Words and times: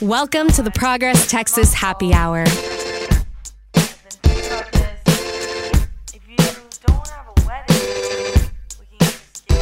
Welcome 0.00 0.48
to 0.52 0.62
the 0.62 0.70
Progress 0.70 1.30
Texas 1.30 1.74
Happy 1.74 2.14
Hour. 2.14 2.44
If 2.44 2.56
you 6.26 6.36
don't 6.86 7.08
have 7.08 7.26
a 7.28 7.34
wedding, 7.46 8.50
we 8.78 8.86
can 8.98 9.12
skip 9.34 9.58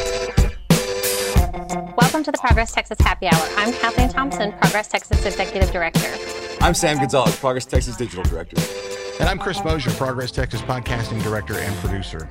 Welcome 1.96 2.23
to 2.23 2.30
the 2.30 2.38
Progress 2.38 2.70
Texas 2.73 2.98
Happy 3.01 3.27
Hour. 3.27 3.48
I'm 3.56 3.73
Kathleen 3.73 4.09
Thompson, 4.11 4.52
Progress 4.52 4.86
Texas 4.86 5.27
Executive 5.27 5.73
Director. 5.73 6.14
I'm 6.61 6.75
Sam 6.75 6.98
Gonzalez, 6.98 7.34
Progress 7.41 7.66
Texas 7.66 7.96
Digital 7.96 8.23
Director. 8.23 8.62
And 9.18 9.29
I'm 9.29 9.41
Chris 9.41 9.64
Mosier, 9.64 9.91
Progress 9.91 10.30
Texas 10.30 10.61
Podcasting 10.61 11.20
Director 11.25 11.59
and 11.59 11.75
Producer. 11.79 12.30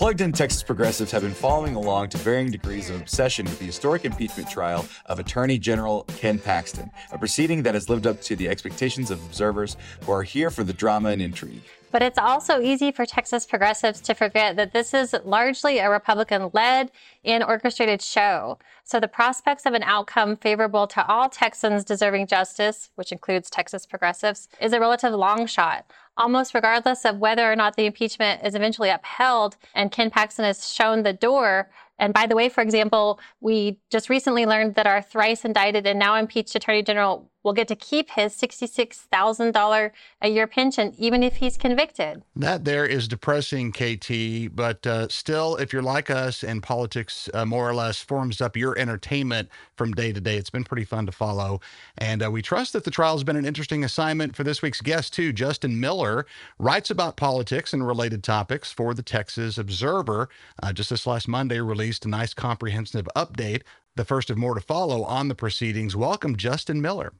Plugged 0.00 0.22
in 0.22 0.32
Texas 0.32 0.62
progressives 0.62 1.12
have 1.12 1.20
been 1.20 1.34
following 1.34 1.74
along 1.74 2.08
to 2.08 2.16
varying 2.16 2.50
degrees 2.50 2.88
of 2.88 2.98
obsession 2.98 3.44
with 3.44 3.58
the 3.58 3.66
historic 3.66 4.06
impeachment 4.06 4.48
trial 4.48 4.86
of 5.04 5.18
Attorney 5.18 5.58
General 5.58 6.04
Ken 6.16 6.38
Paxton, 6.38 6.90
a 7.12 7.18
proceeding 7.18 7.62
that 7.64 7.74
has 7.74 7.90
lived 7.90 8.06
up 8.06 8.18
to 8.22 8.34
the 8.34 8.48
expectations 8.48 9.10
of 9.10 9.22
observers 9.26 9.76
who 10.00 10.12
are 10.12 10.22
here 10.22 10.48
for 10.48 10.64
the 10.64 10.72
drama 10.72 11.10
and 11.10 11.20
intrigue. 11.20 11.60
But 11.90 12.02
it's 12.02 12.16
also 12.16 12.62
easy 12.62 12.92
for 12.92 13.04
Texas 13.04 13.44
progressives 13.44 14.00
to 14.02 14.14
forget 14.14 14.56
that 14.56 14.72
this 14.72 14.94
is 14.94 15.14
largely 15.22 15.80
a 15.80 15.90
Republican 15.90 16.50
led 16.54 16.92
and 17.22 17.44
orchestrated 17.44 18.00
show. 18.00 18.58
So 18.84 19.00
the 19.00 19.08
prospects 19.08 19.66
of 19.66 19.74
an 19.74 19.82
outcome 19.82 20.36
favorable 20.36 20.86
to 20.86 21.06
all 21.08 21.28
Texans 21.28 21.84
deserving 21.84 22.28
justice, 22.28 22.88
which 22.94 23.12
includes 23.12 23.50
Texas 23.50 23.84
progressives, 23.84 24.48
is 24.62 24.72
a 24.72 24.80
relative 24.80 25.12
long 25.12 25.46
shot. 25.46 25.84
Almost 26.20 26.52
regardless 26.52 27.06
of 27.06 27.16
whether 27.16 27.50
or 27.50 27.56
not 27.56 27.76
the 27.76 27.86
impeachment 27.86 28.44
is 28.44 28.54
eventually 28.54 28.90
upheld 28.90 29.56
and 29.74 29.90
Ken 29.90 30.10
Paxton 30.10 30.44
has 30.44 30.70
shown 30.70 31.02
the 31.02 31.14
door. 31.14 31.70
And 32.00 32.14
by 32.14 32.26
the 32.26 32.34
way, 32.34 32.48
for 32.48 32.62
example, 32.62 33.20
we 33.40 33.78
just 33.90 34.08
recently 34.08 34.46
learned 34.46 34.74
that 34.74 34.86
our 34.86 35.02
thrice 35.02 35.44
indicted 35.44 35.86
and 35.86 35.98
now 35.98 36.16
impeached 36.16 36.54
Attorney 36.56 36.82
General 36.82 37.30
will 37.42 37.52
get 37.52 37.68
to 37.68 37.76
keep 37.76 38.10
his 38.10 38.34
$66,000 38.36 39.90
a 40.20 40.28
year 40.28 40.46
pension, 40.46 40.94
even 40.98 41.22
if 41.22 41.36
he's 41.36 41.56
convicted. 41.56 42.22
That 42.36 42.64
there 42.64 42.84
is 42.84 43.08
depressing, 43.08 43.72
KT, 43.72 44.54
but 44.54 44.86
uh, 44.86 45.08
still, 45.08 45.56
if 45.56 45.72
you're 45.72 45.82
like 45.82 46.10
us 46.10 46.42
and 46.42 46.62
politics 46.62 47.30
uh, 47.32 47.46
more 47.46 47.68
or 47.68 47.74
less 47.74 48.00
forms 48.00 48.40
up 48.40 48.56
your 48.56 48.78
entertainment 48.78 49.48
from 49.76 49.92
day 49.92 50.12
to 50.12 50.20
day, 50.20 50.36
it's 50.36 50.50
been 50.50 50.64
pretty 50.64 50.84
fun 50.84 51.06
to 51.06 51.12
follow. 51.12 51.60
And 51.96 52.22
uh, 52.22 52.30
we 52.30 52.42
trust 52.42 52.74
that 52.74 52.84
the 52.84 52.90
trial 52.90 53.14
has 53.14 53.24
been 53.24 53.36
an 53.36 53.46
interesting 53.46 53.84
assignment 53.84 54.36
for 54.36 54.44
this 54.44 54.60
week's 54.60 54.82
guest, 54.82 55.14
too. 55.14 55.32
Justin 55.32 55.80
Miller 55.80 56.26
writes 56.58 56.90
about 56.90 57.16
politics 57.16 57.72
and 57.72 57.86
related 57.86 58.22
topics 58.22 58.70
for 58.70 58.92
the 58.92 59.02
Texas 59.02 59.56
Observer. 59.56 60.28
Uh, 60.62 60.72
just 60.72 60.90
this 60.90 61.06
last 61.06 61.26
Monday, 61.26 61.60
released 61.60 61.89
a 61.98 62.08
nice 62.08 62.34
comprehensive 62.34 63.08
update, 63.16 63.62
the 63.96 64.04
first 64.04 64.30
of 64.30 64.38
more 64.38 64.54
to 64.54 64.60
follow 64.60 65.02
on 65.04 65.28
the 65.28 65.34
proceedings. 65.34 65.96
Welcome, 65.96 66.36
Justin 66.36 66.80
Miller. 66.80 67.12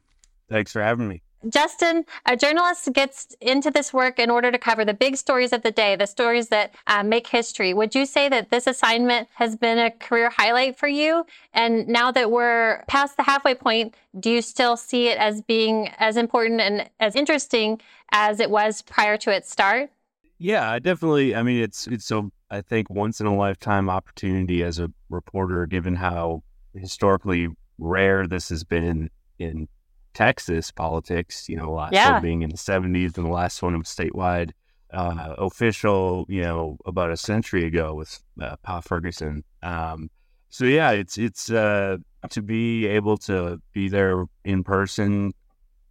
Thanks 0.48 0.72
for 0.72 0.82
having 0.82 1.08
me. 1.08 1.22
Justin, 1.48 2.04
a 2.26 2.36
journalist 2.36 2.92
gets 2.92 3.34
into 3.40 3.70
this 3.70 3.94
work 3.94 4.18
in 4.18 4.28
order 4.28 4.52
to 4.52 4.58
cover 4.58 4.84
the 4.84 4.92
big 4.92 5.16
stories 5.16 5.54
of 5.54 5.62
the 5.62 5.70
day, 5.70 5.96
the 5.96 6.06
stories 6.06 6.48
that 6.48 6.74
uh, 6.86 7.02
make 7.02 7.26
history. 7.26 7.72
Would 7.72 7.94
you 7.94 8.04
say 8.04 8.28
that 8.28 8.50
this 8.50 8.66
assignment 8.66 9.28
has 9.34 9.56
been 9.56 9.78
a 9.78 9.90
career 9.90 10.28
highlight 10.28 10.76
for 10.76 10.86
you? 10.86 11.24
And 11.54 11.88
now 11.88 12.10
that 12.12 12.30
we're 12.30 12.84
past 12.88 13.16
the 13.16 13.22
halfway 13.22 13.54
point, 13.54 13.94
do 14.18 14.30
you 14.30 14.42
still 14.42 14.76
see 14.76 15.08
it 15.08 15.16
as 15.16 15.40
being 15.40 15.88
as 15.98 16.18
important 16.18 16.60
and 16.60 16.90
as 17.00 17.16
interesting 17.16 17.80
as 18.12 18.38
it 18.38 18.50
was 18.50 18.82
prior 18.82 19.16
to 19.16 19.30
its 19.30 19.50
start? 19.50 19.90
Yeah, 20.38 20.70
I 20.70 20.78
definitely. 20.78 21.34
I 21.34 21.42
mean, 21.42 21.62
it's 21.62 21.86
it's 21.86 22.10
a 22.10 22.30
I 22.50 22.60
think 22.62 22.90
once 22.90 23.20
in 23.20 23.26
a 23.26 23.34
lifetime 23.34 23.88
opportunity 23.88 24.62
as 24.62 24.78
a 24.78 24.90
reporter, 25.08 25.66
given 25.66 25.94
how 25.96 26.42
historically 26.74 27.48
rare 27.78 28.26
this 28.26 28.48
has 28.48 28.64
been 28.64 28.84
in, 28.84 29.10
in 29.38 29.68
Texas 30.14 30.70
politics. 30.70 31.48
You 31.48 31.56
know, 31.56 31.72
last 31.72 31.92
Yeah. 31.92 32.12
one 32.14 32.22
being 32.22 32.42
in 32.42 32.50
the 32.50 32.56
'70s, 32.56 33.16
and 33.16 33.26
the 33.26 33.30
last 33.30 33.62
one 33.62 33.78
was 33.78 33.86
statewide 33.86 34.50
uh, 34.92 35.34
official. 35.38 36.26
You 36.28 36.42
know, 36.42 36.76
about 36.86 37.10
a 37.10 37.16
century 37.16 37.64
ago 37.64 37.94
with 37.94 38.20
uh, 38.40 38.56
Pa 38.62 38.80
Ferguson. 38.80 39.44
Um, 39.62 40.10
so 40.48 40.64
yeah, 40.64 40.90
it's 40.90 41.16
it's 41.18 41.50
uh, 41.50 41.98
to 42.30 42.42
be 42.42 42.86
able 42.86 43.16
to 43.18 43.60
be 43.72 43.88
there 43.88 44.24
in 44.44 44.64
person, 44.64 45.32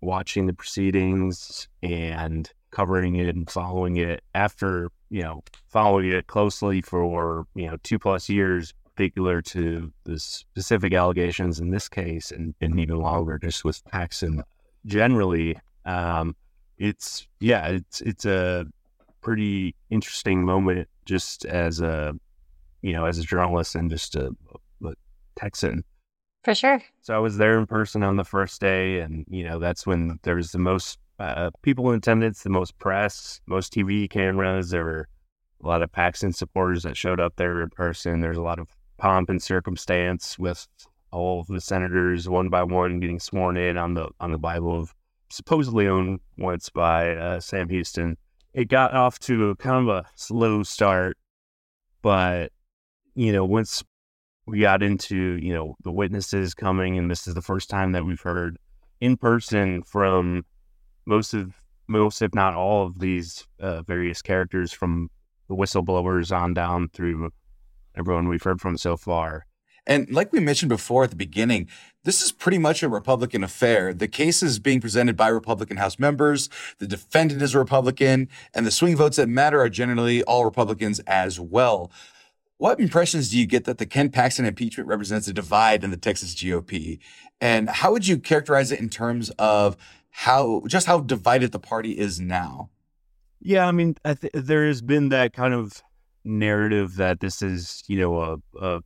watching 0.02 0.48
the 0.48 0.54
proceedings 0.54 1.68
and 1.82 2.52
covering 2.72 3.16
it 3.16 3.36
and 3.36 3.50
following 3.50 3.98
it 3.98 4.22
after 4.36 4.90
you 5.10 5.22
know 5.22 5.42
following 5.68 6.12
it 6.12 6.28
closely 6.28 6.82
for 6.82 7.46
you 7.56 7.68
know 7.68 7.78
two 7.84 8.00
plus 8.00 8.30
years 8.30 8.74
particular 8.96 9.42
to 9.42 9.92
the 10.04 10.20
specific 10.20 10.94
allegations 10.94 11.60
in 11.60 11.72
this 11.72 11.88
case 11.88 12.32
and, 12.32 12.54
and 12.60 12.80
even 12.80 12.98
longer 13.00 13.38
just 13.38 13.64
with 13.64 13.84
Paxton 13.86 14.44
generally 14.86 15.58
um 15.86 16.36
it's 16.78 17.28
yeah 17.40 17.68
it's 17.68 18.02
it's 18.02 18.26
a 18.26 18.66
pretty 19.22 19.76
interesting 19.90 20.44
moment 20.44 20.88
just 21.06 21.46
as 21.46 21.82
a 21.82 22.14
you 22.82 22.94
know 22.94 23.06
as 23.06 23.18
a 23.18 23.24
journalist 23.24 23.76
and 23.76 23.90
just 23.90 24.16
a, 24.16 24.32
a 24.86 24.94
Texan 25.38 25.84
For 26.44 26.54
sure. 26.54 26.82
so 27.02 27.16
I 27.16 27.20
was 27.20 27.38
there 27.38 27.58
in 27.58 27.66
person 27.66 28.04
on 28.04 28.16
the 28.16 28.24
first 28.24 28.62
day, 28.62 29.00
and 29.00 29.26
you 29.30 29.44
know 29.44 29.60
that's 29.60 29.86
when 29.88 30.20
there 30.24 30.36
was 30.36 30.52
the 30.52 30.60
most 30.60 31.00
uh, 31.20 31.52
people 31.62 31.90
in 31.92 31.98
attendance, 31.98 32.44
the 32.44 32.50
most 32.50 32.78
press, 32.80 33.42
most 33.46 33.74
TV 33.74 34.10
cameras. 34.10 34.70
There 34.70 34.86
were 34.86 35.08
a 35.64 35.68
lot 35.68 35.82
of 35.82 35.92
Paxton 35.92 36.34
supporters 36.34 36.84
that 36.84 36.96
showed 36.96 37.20
up 37.20 37.36
there 37.36 37.62
in 37.62 37.70
person. 37.70 38.22
There's 38.22 38.38
a 38.38 38.42
lot 38.42 38.60
of 38.60 38.70
pomp 38.98 39.30
and 39.30 39.42
circumstance 39.42 40.40
with 40.40 40.68
all 41.12 41.42
of 41.42 41.48
the 41.48 41.62
senators 41.62 42.30
one 42.30 42.50
by 42.50 42.64
one 42.64 43.00
getting 43.00 43.20
sworn 43.20 43.58
in 43.58 43.78
on 43.78 43.96
the 43.96 44.10
on 44.20 44.32
the 44.32 44.38
Bible 44.38 44.80
of 44.80 44.94
supposedly 45.30 45.88
owned 45.88 46.20
once 46.38 46.70
by 46.70 47.16
uh, 47.16 47.40
Sam 47.40 47.70
Houston. 47.70 48.18
It 48.54 48.66
got 48.66 48.94
off 48.94 49.20
to 49.20 49.56
kind 49.56 49.88
of 49.88 49.96
a 49.96 50.06
slow 50.16 50.64
start, 50.64 51.18
but 52.02 52.52
you 53.16 53.32
know 53.32 53.46
once 53.46 53.84
we 54.46 54.62
got 54.62 54.84
into 54.84 55.38
you 55.42 55.54
know 55.54 55.76
the 55.84 55.92
witnesses 55.92 56.54
coming 56.54 56.98
and 56.98 57.10
this 57.10 57.28
is 57.28 57.34
the 57.34 57.42
first 57.42 57.70
time 57.70 57.92
that 57.92 58.06
we've 58.06 58.22
heard 58.22 58.58
in 59.02 59.18
person 59.18 59.84
from 59.84 60.46
most 61.10 61.34
of 61.34 61.54
most 61.88 62.22
if 62.22 62.34
not 62.36 62.54
all 62.54 62.86
of 62.86 63.00
these 63.00 63.48
uh, 63.60 63.82
various 63.82 64.22
characters 64.22 64.72
from 64.72 65.10
the 65.50 65.56
whistleblowers 65.56 66.34
on 66.34 66.54
down 66.54 66.88
through 66.90 67.32
everyone 67.98 68.30
we've 68.30 68.44
heard 68.44 68.62
from 68.62 68.78
so 68.78 68.96
far 68.96 69.46
And 69.88 70.08
like 70.12 70.32
we 70.32 70.40
mentioned 70.40 70.70
before 70.70 71.04
at 71.04 71.10
the 71.10 71.16
beginning, 71.16 71.68
this 72.04 72.22
is 72.22 72.32
pretty 72.32 72.60
much 72.60 72.84
a 72.84 72.90
Republican 72.90 73.44
affair. 73.44 73.92
The 73.92 74.08
case 74.08 74.44
is 74.44 74.60
being 74.60 74.80
presented 74.80 75.18
by 75.18 75.30
Republican 75.30 75.78
House 75.78 75.98
members. 75.98 76.48
The 76.78 76.86
defendant 76.88 77.42
is 77.42 77.56
a 77.56 77.60
Republican, 77.60 78.30
and 78.54 78.66
the 78.66 78.72
swing 78.72 78.96
votes 78.96 79.18
that 79.18 79.28
matter 79.28 79.60
are 79.60 79.70
generally 79.70 80.22
all 80.24 80.46
Republicans 80.46 81.00
as 81.08 81.40
well. 81.40 81.92
What 82.58 82.80
impressions 82.80 83.32
do 83.32 83.40
you 83.40 83.48
get 83.48 83.64
that 83.66 83.78
the 83.80 83.86
Ken 83.86 84.10
Paxton 84.10 84.46
impeachment 84.46 84.88
represents 84.88 85.28
a 85.28 85.34
divide 85.34 85.84
in 85.84 85.92
the 85.92 85.98
Texas 85.98 86.36
GOP? 86.36 87.00
And 87.42 87.70
how 87.70 87.92
would 87.94 88.06
you 88.06 88.18
characterize 88.20 88.72
it 88.72 88.80
in 88.80 88.90
terms 88.90 89.30
of 89.40 89.78
how 90.12 90.64
just 90.68 90.88
how 90.88 91.00
divided 91.00 91.52
the 91.52 91.60
party 91.60 91.98
is 91.98 92.20
now? 92.20 92.70
Yeah, 93.42 93.68
I 93.68 93.72
mean, 93.72 93.96
I 94.04 94.16
th- 94.16 94.34
there 94.34 94.68
has 94.68 94.82
been 94.82 95.10
that 95.10 95.34
kind 95.34 95.54
of 95.54 95.82
narrative 96.26 96.96
that 96.96 97.20
this 97.22 97.42
is, 97.42 97.84
you 97.88 97.98
know, 98.00 98.20
a, 98.20 98.38
a 98.62 98.82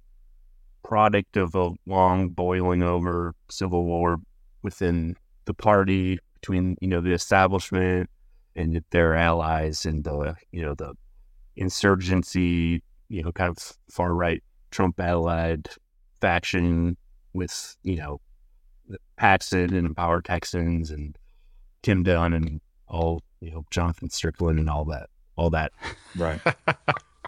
product 0.83 1.37
of 1.37 1.55
a 1.55 1.71
long 1.85 2.29
boiling 2.29 2.83
over 2.83 3.33
civil 3.49 3.85
war 3.85 4.17
within 4.61 5.15
the 5.45 5.53
party 5.53 6.19
between, 6.35 6.77
you 6.81 6.87
know, 6.87 7.01
the 7.01 7.13
establishment 7.13 8.09
and 8.55 8.83
their 8.91 9.15
allies 9.15 9.85
and 9.85 10.03
the, 10.03 10.35
you 10.51 10.61
know, 10.61 10.75
the 10.75 10.93
insurgency, 11.55 12.83
you 13.09 13.23
know, 13.23 13.31
kind 13.31 13.49
of 13.49 13.57
far 13.89 14.13
right 14.13 14.43
Trump 14.69 14.99
allied 14.99 15.67
faction 16.21 16.95
with, 17.33 17.75
you 17.83 17.95
know, 17.95 18.21
Paxton 19.17 19.73
and 19.73 19.95
Power 19.95 20.21
Texans 20.21 20.91
and 20.91 21.17
Tim 21.81 22.03
Dunn 22.03 22.33
and 22.33 22.61
all, 22.87 23.21
you 23.41 23.51
know, 23.51 23.65
Jonathan 23.71 24.09
Stickland 24.09 24.59
and 24.59 24.69
all 24.69 24.85
that, 24.85 25.09
all 25.35 25.49
that. 25.51 25.71
Right. 26.15 26.39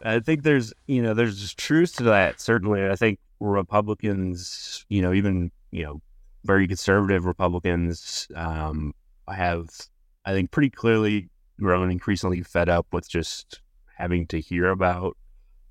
I 0.03 0.19
think 0.19 0.43
there's, 0.43 0.71
you 0.85 1.01
know, 1.01 1.15
there's 1.15 1.41
just 1.41 1.57
truth 1.57 1.95
to 1.95 2.03
that. 2.03 2.39
Certainly, 2.39 2.87
I 2.87 2.95
think 2.95 3.17
Republicans, 3.39 4.85
you 4.89 5.01
know, 5.01 5.11
even 5.11 5.51
you 5.71 5.83
know, 5.83 6.01
very 6.43 6.67
conservative 6.67 7.25
Republicans, 7.25 8.27
um, 8.35 8.93
have, 9.27 9.69
I 10.23 10.33
think, 10.33 10.51
pretty 10.51 10.69
clearly 10.69 11.29
grown 11.59 11.89
increasingly 11.89 12.43
fed 12.43 12.69
up 12.69 12.87
with 12.91 13.09
just 13.09 13.61
having 13.97 14.27
to 14.27 14.39
hear 14.39 14.69
about 14.69 15.17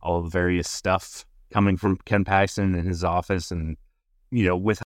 all 0.03 0.23
the 0.23 0.29
various 0.29 0.69
stuff 0.69 1.25
coming 1.53 1.77
from 1.77 1.99
Ken 2.05 2.25
Paxton 2.25 2.75
and 2.75 2.89
his 2.89 3.05
office, 3.05 3.51
and 3.51 3.77
you 4.31 4.45
know, 4.45 4.57
with 4.57 4.83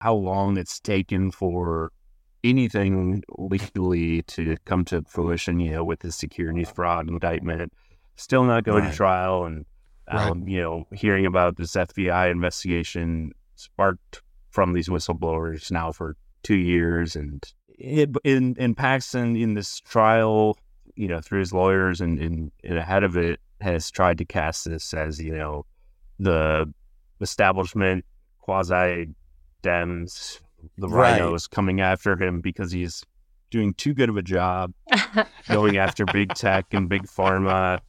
how 0.00 0.14
long 0.14 0.56
it's 0.56 0.80
taken 0.80 1.30
for 1.30 1.92
anything 2.42 3.22
legally 3.38 4.22
to 4.22 4.56
come 4.64 4.84
to 4.86 5.02
fruition, 5.06 5.60
you 5.60 5.72
know, 5.72 5.84
with 5.84 6.00
the 6.00 6.10
securities 6.10 6.70
fraud 6.70 7.08
indictment, 7.08 7.72
still 8.16 8.44
not 8.44 8.64
going 8.64 8.84
Right. 8.84 8.90
to 8.90 8.96
trial, 8.96 9.44
and 9.44 9.66
Right. 10.12 10.30
um, 10.30 10.48
you 10.48 10.60
know, 10.60 10.86
hearing 10.92 11.26
about 11.26 11.56
this 11.56 11.76
FBI 11.76 12.30
investigation 12.30 13.32
sparked 13.56 14.22
from 14.50 14.72
these 14.72 14.88
whistleblowers 14.88 15.70
now 15.70 15.92
for 15.92 16.16
two 16.42 16.56
years, 16.56 17.14
and 17.14 17.44
it, 17.78 18.10
in 18.24 18.56
in 18.56 18.74
Paxton 18.74 19.36
in 19.36 19.54
this 19.54 19.78
trial, 19.80 20.56
you 20.96 21.06
know, 21.08 21.20
through 21.20 21.38
his 21.40 21.52
lawyers 21.52 22.00
and, 22.00 22.18
and, 22.18 22.50
and 22.64 22.78
ahead 22.78 23.04
of 23.04 23.16
it, 23.16 23.38
has 23.60 23.90
tried 23.90 24.18
to 24.18 24.24
cast 24.24 24.64
this 24.64 24.92
as 24.94 25.20
you 25.20 25.32
know 25.36 25.64
the 26.18 26.72
establishment 27.20 28.04
quasi 28.40 29.08
Dems, 29.62 30.40
the 30.76 30.88
Right. 30.88 31.20
RINOs 31.20 31.48
coming 31.48 31.80
after 31.80 32.20
him 32.20 32.40
because 32.40 32.72
he's 32.72 33.04
doing 33.50 33.74
too 33.74 33.94
good 33.94 34.08
of 34.08 34.16
a 34.16 34.22
job 34.22 34.72
going 35.48 35.76
after 35.76 36.04
big 36.04 36.34
tech 36.34 36.72
and 36.72 36.88
big 36.88 37.02
pharma. 37.02 37.80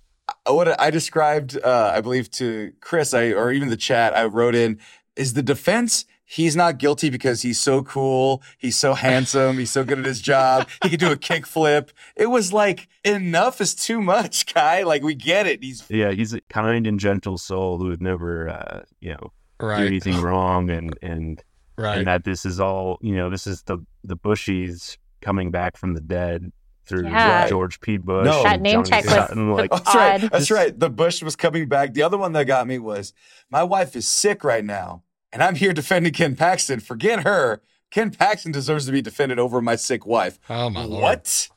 what 0.48 0.80
I 0.80 0.90
described, 0.90 1.58
uh, 1.64 1.92
I 1.96 2.02
believe 2.02 2.32
to 2.32 2.74
Chris, 2.82 3.14
I 3.14 3.32
or 3.32 3.52
even 3.52 3.70
the 3.70 3.78
chat, 3.78 4.16
I 4.16 4.26
wrote 4.26 4.56
in 4.56 4.80
is 5.16 5.34
the 5.34 5.44
defense. 5.44 6.06
He's 6.24 6.56
not 6.56 6.78
guilty 6.78 7.10
because 7.10 7.42
he's 7.42 7.60
so 7.60 7.84
cool. 7.84 8.42
He's 8.58 8.78
so 8.78 8.94
handsome. 8.94 9.58
He's 9.58 9.70
so 9.70 9.84
good 9.84 10.00
at 10.00 10.06
his 10.06 10.22
job. 10.22 10.70
He 10.82 10.90
could 10.90 11.00
do 11.02 11.12
a 11.12 11.18
kickflip. 11.18 11.90
It 12.16 12.28
was 12.28 12.54
like 12.54 12.88
enough 13.04 13.60
is 13.60 13.76
too 13.76 14.00
much, 14.02 14.54
guy. 14.54 14.84
Like 14.84 15.04
we 15.04 15.14
get 15.14 15.46
it. 15.46 15.62
He's 15.62 15.84
Yeah, 15.90 16.12
he's 16.12 16.34
a 16.34 16.40
kind 16.50 16.88
and 16.88 16.98
gentle 16.98 17.38
soul 17.38 17.80
who 17.80 17.88
would 17.88 18.02
never, 18.02 18.48
uh, 18.48 18.84
you 19.02 19.12
know, 19.12 19.34
do 19.60 19.68
anything 19.72 20.22
wrong, 20.22 20.70
and 20.70 20.98
and 21.02 21.44
Right. 21.78 21.98
and 22.00 22.08
that 22.08 22.24
this 22.24 22.46
is 22.46 22.60
all, 22.60 22.98
you 23.02 23.16
know, 23.16 23.30
this 23.30 23.48
is 23.48 23.64
the 23.64 23.80
the 24.04 24.16
Bushies 24.18 24.98
coming 25.22 25.52
back 25.52 25.78
from 25.78 25.94
the 25.94 26.02
dead 26.02 26.52
through 26.86 27.04
Yeah. 27.06 27.48
George 27.48 27.80
P. 27.80 27.98
Bush. 27.98 28.26
No. 28.26 28.44
That 28.44 28.62
name 28.62 28.84
Johnny 28.84 28.90
check 28.90 29.06
was- 29.06 29.14
Sutton, 29.14 29.52
like 29.52 29.72
that's 29.72 29.96
right. 29.96 30.24
Odd. 30.24 30.30
That's 30.32 30.52
right. 30.52 30.78
The 30.80 30.90
Bush 30.90 31.22
was 31.24 31.36
coming 31.36 31.68
back. 31.70 31.94
The 31.94 32.02
other 32.04 32.18
one 32.18 32.34
that 32.34 32.46
got 32.46 32.68
me 32.68 32.80
was 32.80 33.14
my 33.50 33.64
wife 33.64 33.96
is 33.96 34.08
sick 34.08 34.44
right 34.44 34.66
now, 34.66 35.04
and 35.32 35.42
I'm 35.44 35.56
here 35.56 35.74
defending 35.74 36.12
Ken 36.14 36.36
Paxton. 36.36 36.80
Forget 36.80 37.24
her. 37.24 37.62
Ken 37.92 38.10
Paxton 38.12 38.52
deserves 38.52 38.86
to 38.86 38.92
be 38.92 39.02
defended 39.02 39.38
over 39.40 39.62
my 39.62 39.76
sick 39.76 40.06
wife. 40.06 40.40
oh 40.50 40.70
my 40.70 40.84
lord. 40.86 41.02
What? 41.04 41.50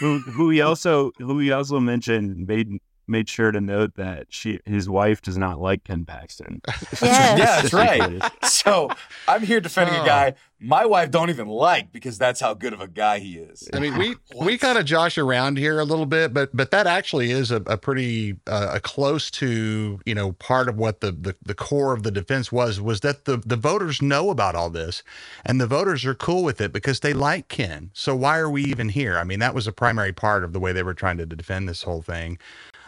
who 0.00 0.18
who 0.20 0.50
he 0.50 0.60
also 0.60 1.12
who 1.18 1.38
he 1.38 1.50
also 1.52 1.78
mentioned 1.80 2.46
made 2.46 2.68
made 3.08 3.28
sure 3.28 3.50
to 3.50 3.60
note 3.60 3.94
that 3.96 4.26
she 4.30 4.60
his 4.64 4.88
wife 4.88 5.22
does 5.22 5.38
not 5.38 5.60
like 5.60 5.84
Ken 5.84 6.04
Paxton. 6.04 6.60
Yes. 6.66 7.02
Yeah, 7.02 7.34
that's 7.62 7.72
right. 7.72 8.22
So 8.44 8.90
I'm 9.26 9.42
here 9.42 9.60
defending 9.60 9.96
Oh. 9.96 10.02
a 10.02 10.06
guy 10.06 10.34
my 10.60 10.84
wife 10.86 11.10
don't 11.10 11.30
even 11.30 11.46
like 11.46 11.92
because 11.92 12.18
that's 12.18 12.40
how 12.40 12.52
good 12.52 12.72
of 12.72 12.80
a 12.80 12.88
guy 12.88 13.20
he 13.20 13.36
is. 13.38 13.68
I 13.72 13.78
mean, 13.78 13.96
we 13.96 14.16
What? 14.32 14.46
we 14.46 14.58
kind 14.58 14.76
of 14.76 14.84
josh 14.84 15.16
around 15.16 15.56
here 15.56 15.78
a 15.78 15.84
little 15.84 16.06
bit, 16.06 16.34
but 16.34 16.50
but 16.54 16.70
that 16.72 16.86
actually 16.86 17.30
is 17.30 17.50
a, 17.50 17.56
a 17.66 17.76
pretty 17.76 18.36
uh, 18.46 18.72
a 18.74 18.80
close 18.80 19.30
to 19.32 20.00
you 20.04 20.14
know 20.14 20.32
part 20.32 20.68
of 20.68 20.76
what 20.76 21.00
the, 21.00 21.12
the 21.12 21.36
the 21.44 21.54
core 21.54 21.92
of 21.92 22.02
the 22.02 22.10
defense 22.10 22.50
was 22.50 22.80
was 22.80 23.00
that 23.00 23.24
the 23.24 23.36
the 23.36 23.56
voters 23.56 24.02
know 24.02 24.30
about 24.30 24.54
all 24.54 24.70
this, 24.70 25.02
and 25.46 25.60
the 25.60 25.66
voters 25.66 26.04
are 26.04 26.14
cool 26.14 26.42
with 26.42 26.60
it 26.60 26.72
because 26.72 27.00
they 27.00 27.12
like 27.12 27.48
Ken. 27.48 27.90
So 27.94 28.16
why 28.16 28.38
are 28.38 28.50
we 28.50 28.64
even 28.64 28.88
here? 28.88 29.16
I 29.18 29.24
mean, 29.24 29.38
that 29.38 29.54
was 29.54 29.66
a 29.66 29.72
primary 29.72 30.12
part 30.12 30.42
of 30.44 30.52
the 30.52 30.60
way 30.60 30.72
they 30.72 30.82
were 30.82 30.94
trying 30.94 31.18
to 31.18 31.26
defend 31.26 31.68
this 31.68 31.82
whole 31.84 32.02
thing. 32.02 32.38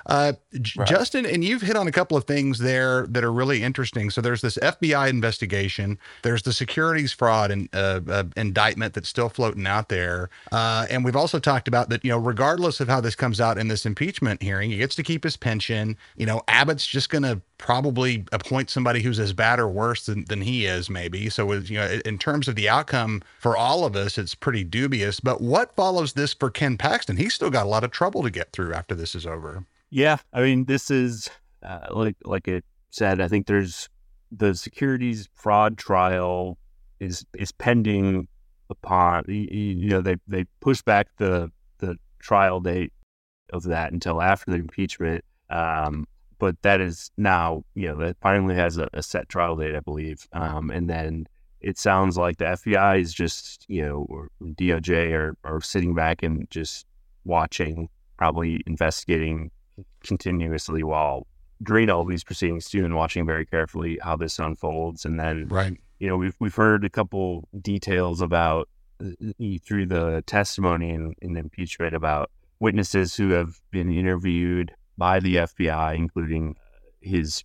Uh, 0.06 0.32
Right. 0.76 0.88
Justin, 0.88 1.26
and 1.26 1.44
you've 1.44 1.62
hit 1.62 1.76
on 1.76 1.87
a 1.87 1.93
couple 1.93 2.17
of 2.17 2.25
things 2.25 2.58
there 2.58 3.06
that 3.08 3.23
are 3.23 3.32
really 3.32 3.62
interesting. 3.62 4.11
So 4.11 4.20
there's 4.20 4.41
this 4.41 4.58
FBI 4.58 5.08
investigation. 5.08 5.97
There's 6.23 6.43
the 6.43 6.52
securities 6.52 7.12
fraud 7.12 7.52
and 7.52 7.69
uh, 7.73 8.00
uh, 8.08 8.25
indictment 8.37 8.94
that's 8.94 9.08
still 9.08 9.29
floating 9.29 9.67
out 9.67 9.88
there, 9.88 10.29
uh, 10.50 10.87
and 10.91 11.05
we've 11.05 11.14
also 11.14 11.38
talked 11.38 11.69
about 11.69 11.88
that. 11.91 12.05
You 12.05 12.11
know, 12.11 12.19
regardless 12.19 12.81
of 12.81 12.88
how 12.88 13.00
this 13.00 13.14
comes 13.14 13.41
out 13.41 13.58
in 13.58 13.69
this 13.69 13.87
impeachment 13.87 14.43
hearing, 14.43 14.70
he 14.70 14.79
gets 14.79 14.97
to 14.97 15.05
keep 15.05 15.23
his 15.23 15.37
pension. 15.37 15.97
You 16.17 16.26
know, 16.26 16.43
Abbott's 16.49 16.87
just 16.87 17.11
going 17.11 17.23
to 17.23 17.41
probably 17.58 18.25
appoint 18.32 18.70
somebody 18.70 19.02
who's 19.02 19.20
as 19.20 19.32
bad 19.32 19.61
or 19.61 19.69
worse 19.69 20.06
than, 20.06 20.25
than 20.25 20.41
he 20.41 20.67
is, 20.67 20.88
maybe. 20.91 21.29
So, 21.29 21.52
you 21.52 21.79
know, 21.79 22.00
in 22.05 22.19
terms 22.19 22.49
of 22.49 22.55
the 22.56 22.69
outcome 22.69 23.23
for 23.38 23.56
all 23.56 23.85
of 23.85 23.94
us, 23.94 24.19
it's 24.19 24.35
pretty 24.35 24.64
dubious. 24.64 25.20
But 25.20 25.41
what 25.41 25.76
follows 25.76 26.14
this 26.14 26.32
for 26.32 26.50
Ken 26.50 26.76
Paxton? 26.76 27.19
He's 27.19 27.35
still 27.35 27.50
got 27.50 27.67
a 27.67 27.69
lot 27.69 27.85
of 27.85 27.91
trouble 27.91 28.23
to 28.23 28.31
get 28.31 28.50
through 28.52 28.73
after 28.73 28.94
this 28.94 29.14
is 29.14 29.26
over. 29.26 29.64
Yeah, 29.90 30.19
I 30.32 30.42
mean, 30.42 30.64
this 30.66 30.90
is 30.90 31.28
uh, 31.62 31.88
like 31.90 32.16
like 32.25 32.46
it 32.48 32.64
said. 32.90 33.20
I 33.20 33.28
think 33.28 33.46
there's 33.46 33.88
the 34.31 34.54
securities 34.54 35.28
fraud 35.34 35.76
trial 35.76 36.58
is 37.00 37.26
is 37.34 37.50
pending 37.52 38.28
upon 38.69 39.25
you 39.26 39.88
know 39.88 40.00
they 40.00 40.16
they 40.28 40.44
pushed 40.60 40.84
back 40.84 41.08
the 41.16 41.50
the 41.78 41.96
trial 42.20 42.60
date 42.60 42.92
of 43.52 43.64
that 43.64 43.92
until 43.92 44.22
after 44.22 44.52
the 44.52 44.58
impeachment. 44.58 45.25
Um, 45.50 46.06
but 46.38 46.60
that 46.62 46.81
is 46.81 47.10
now 47.16 47.64
you 47.75 47.88
know 47.88 47.96
that 47.96 48.16
finally 48.20 48.54
has 48.54 48.78
a, 48.78 48.88
a 48.92 49.02
set 49.02 49.28
trial 49.28 49.56
date, 49.56 49.75
I 49.75 49.81
believe. 49.81 50.28
Um, 50.32 50.70
and 50.70 50.88
then 50.88 51.26
it 51.60 51.78
sounds 51.78 52.16
like 52.16 52.38
the 52.38 52.44
FBI 52.44 53.00
is 53.00 53.12
just 53.12 53.66
you 53.69 53.82
know 53.82 54.06
or 54.08 54.28
DOJ 54.40 55.12
are 55.12 55.37
are 55.42 55.60
sitting 55.60 55.94
back 55.94 56.22
and 56.22 56.48
just 56.48 56.87
watching, 57.25 57.88
probably 58.16 58.62
investigating 58.69 59.50
continuously 60.02 60.82
while 60.82 61.26
during 61.62 61.91
all 61.91 62.05
these 62.05 62.25
proceedings 62.25 62.69
too, 62.70 62.85
and 62.85 62.94
watching 62.97 63.26
very 63.26 63.44
carefully 63.47 63.99
how 64.02 64.17
this 64.17 64.38
unfolds. 64.38 65.05
And 65.05 65.19
then 65.20 65.47
Right. 65.49 65.76
you 65.99 66.08
know 66.08 66.17
we've 66.17 66.37
we've 66.41 66.55
heard 66.55 66.85
a 66.85 66.91
couple 66.91 67.49
details 67.61 68.20
about 68.20 68.69
uh, 69.02 69.11
through 69.64 69.87
the 69.87 70.23
testimony 70.26 70.91
in 70.91 71.32
the 71.35 71.41
impeachment 71.41 71.94
about 71.94 72.31
witnesses 72.61 73.14
who 73.14 73.31
have 73.31 73.61
been 73.70 73.91
interviewed 73.93 74.73
by 74.99 75.20
the 75.20 75.37
FBI, 75.37 75.94
including 75.97 76.56
his 77.00 77.43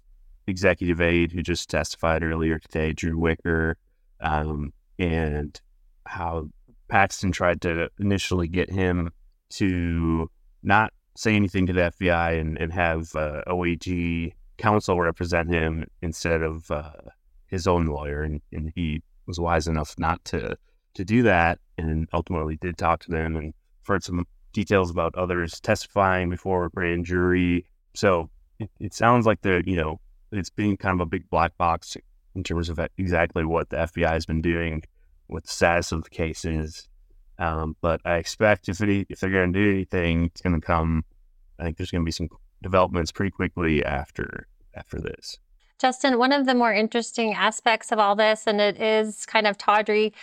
executive 0.47 0.99
aide 1.01 1.31
who 1.31 1.41
just 1.41 1.69
testified 1.69 2.21
earlier 2.23 2.59
today, 2.59 2.91
Drew 2.93 3.17
Wicker, 3.17 3.77
um, 4.19 4.73
and 4.99 5.59
how 6.05 6.49
Paxton 6.89 7.31
tried 7.31 7.61
to 7.61 7.89
initially 7.99 8.47
get 8.47 8.69
him 8.69 9.11
to 9.51 10.29
not 10.61 10.93
say 11.15 11.35
anything 11.35 11.65
to 11.67 11.73
the 11.73 11.93
FBI 11.99 12.39
and, 12.39 12.57
and 12.57 12.73
have 12.73 13.15
uh, 13.15 13.41
OAG 13.47 14.33
counsel 14.57 14.99
represent 14.99 15.49
him 15.49 15.85
instead 16.01 16.41
of 16.41 16.69
uh, 16.71 16.91
his 17.47 17.67
own 17.67 17.85
lawyer. 17.85 18.21
And, 18.21 18.41
and 18.51 18.71
he 18.75 19.01
was 19.25 19.39
wise 19.39 19.67
enough 19.67 19.95
not 19.97 20.23
to, 20.25 20.57
to 20.93 21.05
do 21.05 21.23
that 21.23 21.59
and 21.77 22.07
ultimately 22.13 22.57
did 22.57 22.77
talk 22.77 23.01
to 23.01 23.11
them 23.11 23.35
and 23.35 23.53
heard 23.87 24.03
some 24.03 24.25
details 24.53 24.89
about 24.89 25.15
others 25.15 25.59
testifying 25.59 26.29
before 26.29 26.65
a 26.65 26.69
grand 26.69 27.05
jury. 27.05 27.65
So 27.93 28.29
it, 28.59 28.69
it 28.79 28.93
sounds 28.93 29.25
like 29.25 29.41
the, 29.41 29.63
you 29.65 29.75
know, 29.75 29.99
it's 30.31 30.49
been 30.49 30.77
kind 30.77 30.99
of 30.99 31.05
a 31.05 31.09
big 31.09 31.29
black 31.29 31.57
box 31.57 31.95
in 32.35 32.43
terms 32.43 32.69
of 32.69 32.79
exactly 32.97 33.45
what 33.45 33.69
the 33.69 33.77
FBI 33.77 34.09
has 34.09 34.25
been 34.25 34.41
doing, 34.41 34.83
what 35.27 35.43
the 35.43 35.49
status 35.49 35.91
of 35.91 36.03
the 36.03 36.09
case 36.09 36.45
is. 36.45 36.87
Um, 37.37 37.75
but 37.81 38.01
I 38.05 38.15
expect 38.15 38.69
if 38.69 38.81
if 38.81 39.19
they're 39.19 39.29
going 39.29 39.51
to 39.53 39.59
do 39.59 39.71
anything, 39.71 40.25
it's 40.25 40.41
going 40.41 40.59
to 40.59 40.65
come. 40.65 41.03
I 41.59 41.63
think 41.63 41.77
there's 41.77 41.91
going 41.91 42.03
to 42.03 42.05
be 42.05 42.11
some 42.11 42.29
developments 42.61 43.11
pretty 43.11 43.31
quickly 43.31 43.83
after 43.83 44.47
after 44.73 44.99
this. 44.99 45.37
Justin, 45.77 46.17
one 46.17 46.31
of 46.31 46.45
the 46.45 46.55
more 46.55 46.73
interesting 46.73 47.33
aspects 47.33 47.91
of 47.91 47.99
all 47.99 48.15
this, 48.15 48.47
and 48.47 48.61
it 48.61 48.79
is 48.79 49.25
kind 49.25 49.45
of 49.45 49.57
tawdry, 49.57 50.13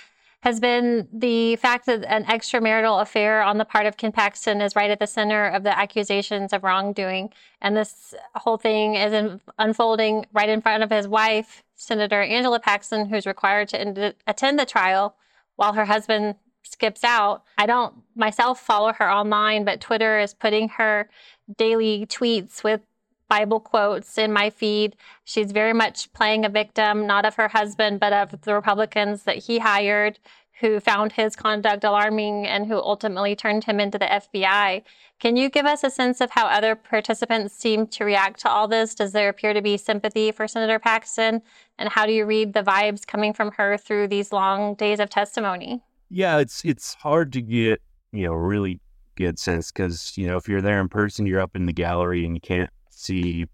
has 0.42 0.58
been 0.58 1.06
the 1.12 1.56
fact 1.56 1.86
that 1.86 2.04
an 2.04 2.24
extramarital 2.24 3.00
affair 3.00 3.42
on 3.42 3.58
the 3.58 3.64
part 3.64 3.86
of 3.86 3.96
Ken 3.96 4.10
Paxton 4.10 4.60
is 4.60 4.74
right 4.74 4.90
at 4.90 4.98
the 4.98 5.06
center 5.06 5.46
of 5.46 5.62
the 5.62 5.78
accusations 5.78 6.52
of 6.52 6.64
wrongdoing. 6.64 7.32
And 7.60 7.76
this 7.76 8.12
whole 8.34 8.56
thing 8.56 8.96
is 8.96 9.12
in, 9.12 9.40
unfolding 9.58 10.26
right 10.32 10.48
in 10.48 10.60
front 10.60 10.82
of 10.82 10.90
his 10.90 11.06
wife, 11.06 11.62
Senator 11.76 12.22
Angela 12.22 12.58
Paxton, 12.58 13.06
who's 13.06 13.26
required 13.26 13.68
to 13.68 14.14
attend 14.26 14.58
the 14.58 14.66
trial 14.66 15.14
while 15.56 15.74
her 15.74 15.84
husband 15.84 16.34
skips 16.62 17.04
out. 17.04 17.42
I 17.58 17.66
don't 17.66 17.94
myself 18.14 18.60
follow 18.60 18.92
her 18.92 19.10
online, 19.10 19.64
but 19.64 19.80
Twitter 19.80 20.18
is 20.18 20.34
putting 20.34 20.68
her 20.70 21.08
daily 21.56 22.06
tweets 22.06 22.64
with 22.64 22.80
Bible 23.28 23.60
quotes 23.60 24.18
in 24.18 24.32
my 24.32 24.50
feed. 24.50 24.94
She's 25.24 25.52
very 25.52 25.72
much 25.72 26.12
playing 26.12 26.44
a 26.44 26.50
victim, 26.50 27.06
not 27.06 27.24
of 27.24 27.36
her 27.36 27.48
husband, 27.48 27.98
but 27.98 28.12
of 28.12 28.42
the 28.42 28.54
Republicans 28.54 29.22
that 29.22 29.38
he 29.38 29.58
hired 29.58 30.18
who 30.60 30.78
found 30.78 31.12
his 31.12 31.34
conduct 31.34 31.82
alarming 31.82 32.46
and 32.46 32.66
who 32.66 32.76
ultimately 32.76 33.34
turned 33.34 33.64
him 33.64 33.80
into 33.80 33.98
the 33.98 34.06
FBI. 34.06 34.82
Can 35.18 35.36
you 35.36 35.48
give 35.48 35.66
us 35.66 35.82
a 35.82 35.90
sense 35.90 36.20
of 36.20 36.30
how 36.30 36.46
other 36.46 36.76
participants 36.76 37.54
seem 37.54 37.86
to 37.88 38.04
react 38.04 38.40
to 38.40 38.50
all 38.50 38.68
this? 38.68 38.94
Does 38.94 39.12
there 39.12 39.28
appear 39.28 39.54
to 39.54 39.62
be 39.62 39.76
sympathy 39.76 40.30
for 40.30 40.46
Senator 40.46 40.78
Paxton? 40.78 41.42
And 41.78 41.88
how 41.88 42.06
do 42.06 42.12
you 42.12 42.24
read 42.24 42.52
the 42.52 42.62
vibes 42.62 43.04
coming 43.04 43.32
from 43.32 43.50
her 43.52 43.76
through 43.76 44.08
these 44.08 44.32
long 44.32 44.74
days 44.74 45.00
of 45.00 45.10
testimony? 45.10 45.82
Yeah, 46.14 46.40
it's 46.40 46.62
it's 46.62 46.92
hard 46.92 47.32
to 47.32 47.40
get 47.40 47.80
you 48.12 48.26
know 48.26 48.34
really 48.34 48.80
good 49.16 49.38
sense 49.38 49.72
because 49.72 50.12
you 50.18 50.26
know 50.26 50.36
if 50.36 50.46
you're 50.46 50.60
there 50.60 50.78
in 50.78 50.90
person, 50.90 51.24
you're 51.24 51.40
up 51.40 51.56
in 51.56 51.64
the 51.64 51.72
gallery 51.72 52.26
and 52.26 52.34
you 52.34 52.40
can't 52.40 52.68
see, 52.90 53.46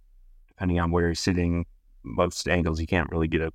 depending 0.48 0.80
on 0.80 0.90
where 0.90 1.06
you're 1.06 1.14
sitting, 1.14 1.66
most 2.02 2.48
angles 2.48 2.80
you 2.80 2.88
can't 2.88 3.10
really 3.12 3.28
get 3.28 3.42
a 3.42 3.52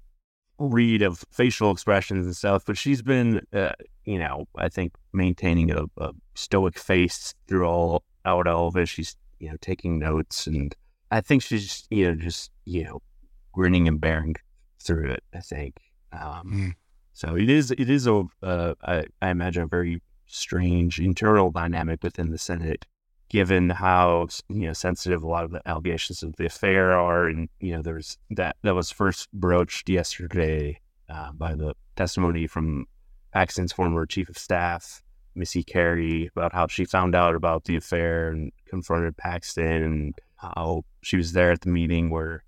read 0.57 1.01
of 1.01 1.25
facial 1.31 1.69
expressions 1.69 2.25
and 2.25 2.33
stuff. 2.33 2.63
But 2.65 2.77
she's 2.77 3.01
been, 3.01 3.41
uh, 3.51 3.73
you 4.05 4.19
know, 4.19 4.47
I 4.55 4.69
think 4.69 4.93
maintaining 5.11 5.69
a, 5.71 5.83
a 5.97 6.11
stoic 6.35 6.79
face 6.79 7.33
through 7.49 7.65
all 7.67 8.03
out 8.23 8.47
all 8.47 8.69
of 8.69 8.77
it. 8.77 8.87
She's 8.87 9.17
you 9.39 9.49
know 9.49 9.57
taking 9.59 9.99
notes 9.99 10.47
and 10.47 10.73
I 11.11 11.19
think 11.19 11.43
she's 11.43 11.63
just, 11.67 11.87
you 11.91 12.07
know 12.07 12.15
just 12.15 12.51
you 12.63 12.85
know 12.85 13.01
grinning 13.51 13.89
and 13.89 13.99
bearing 13.99 14.35
through 14.79 15.11
it. 15.11 15.23
I 15.33 15.41
think. 15.41 15.75
Um, 16.13 16.75
So 17.13 17.35
it 17.35 17.49
is 17.49 17.71
it 17.71 17.89
is 17.89 18.07
a 18.07 18.23
uh, 18.41 18.73
imagine 19.21 19.63
a 19.63 19.67
very 19.67 20.01
strange 20.27 20.99
internal 20.99 21.51
dynamic 21.51 22.03
within 22.03 22.31
the 22.31 22.37
Senate, 22.37 22.85
given 23.29 23.69
how 23.69 24.27
you 24.49 24.67
know 24.67 24.73
sensitive 24.73 25.23
a 25.23 25.27
lot 25.27 25.43
of 25.43 25.51
the 25.51 25.61
allegations 25.67 26.23
of 26.23 26.35
the 26.37 26.47
affair 26.47 26.91
are, 26.91 27.27
and 27.27 27.49
you 27.59 27.75
know 27.75 27.81
there's 27.81 28.17
that 28.31 28.55
that 28.63 28.75
was 28.75 28.91
first 28.91 29.31
broached 29.31 29.89
yesterday 29.89 30.79
uh, 31.09 31.31
by 31.33 31.53
the 31.53 31.75
testimony 31.95 32.47
from 32.47 32.85
Paxton's 33.31 33.73
former 33.73 34.05
chief 34.05 34.29
of 34.29 34.37
staff, 34.37 35.03
Missy 35.35 35.63
Cary, 35.63 36.29
about 36.35 36.53
how 36.53 36.67
she 36.67 36.85
found 36.85 37.15
out 37.15 37.35
about 37.35 37.65
the 37.65 37.75
affair 37.75 38.29
and 38.29 38.51
confronted 38.65 39.17
Paxton, 39.17 39.83
and 39.83 40.15
how 40.37 40.83
she 41.01 41.17
was 41.17 41.33
there 41.33 41.51
at 41.51 41.61
the 41.61 41.69
meeting 41.69 42.09
where 42.09 42.43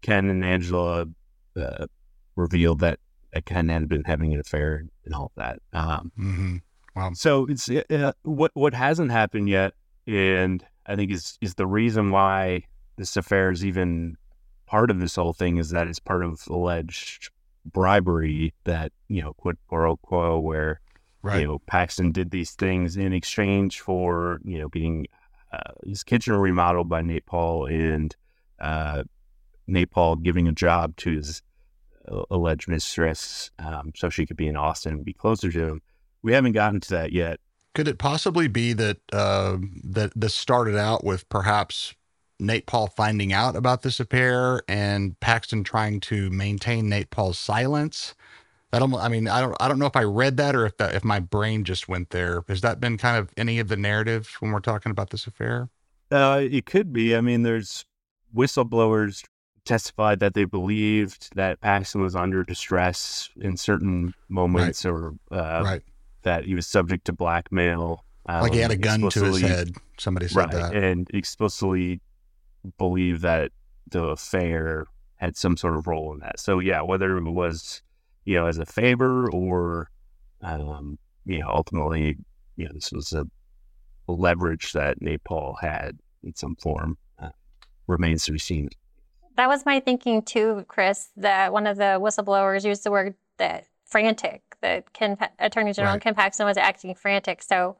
Ken 0.00 0.30
and 0.30 0.44
Angela 0.44 1.06
uh, 1.56 1.86
revealed 2.36 2.80
that, 2.80 2.98
that 3.32 3.44
Ken 3.46 3.68
had 3.68 3.88
been 3.88 4.04
having 4.04 4.32
an 4.34 4.40
affair 4.40 4.84
and 5.04 5.14
all 5.14 5.26
of 5.26 5.32
that. 5.36 5.60
Um, 5.72 6.12
hmm 6.16 6.56
Wow. 6.96 7.12
so 7.14 7.46
it's 7.48 7.68
uh, 7.68 8.12
what 8.22 8.50
what 8.54 8.74
hasn't 8.74 9.12
happened 9.12 9.48
yet, 9.48 9.74
and 10.06 10.64
I 10.86 10.96
think 10.96 11.12
is 11.12 11.38
is 11.40 11.54
the 11.54 11.66
reason 11.66 12.10
why 12.10 12.64
this 12.96 13.16
affair 13.16 13.50
is 13.52 13.64
even 13.64 14.16
part 14.66 14.90
of 14.90 14.98
this 14.98 15.14
whole 15.16 15.32
thing 15.32 15.58
is 15.58 15.70
that 15.70 15.86
it's 15.86 16.00
part 16.00 16.24
of 16.24 16.42
alleged 16.48 17.30
bribery 17.64 18.52
that 18.64 18.92
you 19.08 19.22
know 19.22 19.32
quid 19.34 19.56
pro 19.68 19.96
quo 19.98 20.38
where 20.38 20.80
Right. 21.22 21.40
you 21.40 21.46
know 21.48 21.58
Paxton 21.66 22.12
did 22.12 22.30
these 22.30 22.52
things 22.52 22.96
in 22.96 23.12
exchange 23.12 23.80
for 23.80 24.40
you 24.44 24.58
know 24.58 24.68
getting 24.68 25.06
uh, 25.52 25.72
his 25.84 26.02
kitchen 26.04 26.34
remodeled 26.34 26.88
by 26.88 27.02
Nate 27.02 27.26
Paul 27.26 27.66
and 27.66 28.14
uh, 28.60 29.02
Nate 29.66 29.90
Paul 29.90 30.16
giving 30.16 30.46
a 30.48 30.52
job 30.52 30.96
to 30.98 31.10
his 31.16 31.42
alleged 32.30 32.68
mistress 32.68 33.50
um, 33.58 33.92
so 33.94 34.08
she 34.08 34.26
could 34.26 34.36
be 34.36 34.48
in 34.48 34.56
Austin 34.56 34.94
and 34.94 35.04
be 35.04 35.12
closer 35.12 35.50
to 35.50 35.66
him. 35.66 35.82
We 36.22 36.32
haven't 36.32 36.52
gotten 36.52 36.80
to 36.80 36.90
that 36.90 37.12
yet. 37.12 37.40
Could 37.74 37.88
it 37.88 37.98
possibly 37.98 38.48
be 38.48 38.72
that 38.72 38.98
uh, 39.12 39.58
that 39.84 40.12
this 40.16 40.34
started 40.34 40.76
out 40.76 41.04
with 41.04 41.28
perhaps 41.28 41.94
Nate 42.40 42.66
Paul 42.66 42.88
finding 42.88 43.32
out 43.32 43.56
about 43.56 43.82
this 43.82 44.00
affair 44.00 44.62
and 44.68 45.18
Paxton 45.20 45.64
trying 45.64 46.00
to 46.00 46.30
maintain 46.30 46.88
Nate 46.88 47.10
Paul's 47.10 47.38
silence? 47.38 48.14
That 48.72 48.82
almost, 48.82 49.02
I 49.02 49.08
mean, 49.08 49.28
I 49.28 49.40
don't, 49.40 49.56
I 49.60 49.68
don't 49.68 49.78
know 49.78 49.86
if 49.86 49.96
I 49.96 50.02
read 50.02 50.36
that 50.36 50.54
or 50.54 50.66
if 50.66 50.76
that, 50.76 50.94
if 50.94 51.02
my 51.04 51.20
brain 51.20 51.64
just 51.64 51.88
went 51.88 52.10
there. 52.10 52.42
Has 52.48 52.60
that 52.60 52.80
been 52.80 52.98
kind 52.98 53.16
of 53.16 53.30
any 53.36 53.60
of 53.60 53.68
the 53.68 53.76
narrative 53.76 54.36
when 54.40 54.52
we're 54.52 54.60
talking 54.60 54.90
about 54.90 55.10
this 55.10 55.26
affair? 55.26 55.70
Uh, 56.10 56.40
it 56.42 56.66
could 56.66 56.92
be. 56.92 57.16
I 57.16 57.20
mean, 57.20 57.42
there's 57.42 57.86
whistleblowers 58.34 59.24
testified 59.68 60.18
that 60.20 60.34
they 60.34 60.44
believed 60.44 61.34
that 61.36 61.60
Paxton 61.60 62.00
was 62.00 62.16
under 62.16 62.42
distress 62.42 63.28
in 63.36 63.56
certain 63.56 64.14
moments, 64.28 64.84
or 64.84 65.14
uh, 65.30 65.62
right. 65.64 65.82
that 66.22 66.44
he 66.44 66.54
was 66.54 66.66
subject 66.66 67.04
to 67.04 67.12
blackmail. 67.12 68.04
Like 68.26 68.52
he 68.52 68.58
had 68.58 68.70
a 68.70 68.74
um, 68.74 68.80
gun 68.80 69.10
to 69.10 69.24
his 69.24 69.40
head. 69.40 69.76
Somebody 69.98 70.28
said 70.28 70.36
right, 70.36 70.50
that. 70.50 70.74
and 70.74 71.08
explicitly 71.14 72.00
believed 72.78 73.22
that 73.22 73.52
the 73.90 74.04
affair 74.04 74.86
had 75.16 75.36
some 75.36 75.56
sort 75.56 75.76
of 75.76 75.86
role 75.86 76.12
in 76.12 76.20
that. 76.20 76.40
So 76.40 76.58
yeah, 76.58 76.82
whether 76.82 77.16
it 77.16 77.30
was 77.30 77.82
you 78.24 78.34
know 78.34 78.46
as 78.46 78.58
a 78.58 78.66
favor 78.66 79.30
or 79.30 79.90
um, 80.42 80.98
you 81.24 81.38
know 81.38 81.48
ultimately 81.48 82.16
you 82.56 82.66
know 82.66 82.72
this 82.74 82.90
was 82.92 83.12
a 83.12 83.26
leverage 84.06 84.72
that 84.72 85.00
Nate 85.00 85.24
Paul 85.24 85.56
had 85.60 85.98
in 86.22 86.34
some 86.34 86.56
form 86.56 86.96
uh, 87.18 87.30
remains 87.86 88.24
to 88.24 88.32
be 88.32 88.38
seen. 88.38 88.70
That 89.38 89.48
was 89.48 89.64
my 89.64 89.78
thinking 89.78 90.22
too, 90.22 90.64
Chris. 90.66 91.10
That 91.16 91.52
one 91.52 91.68
of 91.68 91.76
the 91.76 92.00
whistleblowers 92.00 92.64
used 92.64 92.82
the 92.82 92.90
word 92.90 93.14
that 93.36 93.66
frantic. 93.84 94.42
That 94.62 94.92
Ken 94.92 95.16
Attorney 95.38 95.72
General 95.72 95.94
Right. 95.94 96.02
Ken 96.02 96.16
Paxton 96.16 96.44
was 96.44 96.56
acting 96.56 96.92
frantic. 96.96 97.44
So 97.44 97.76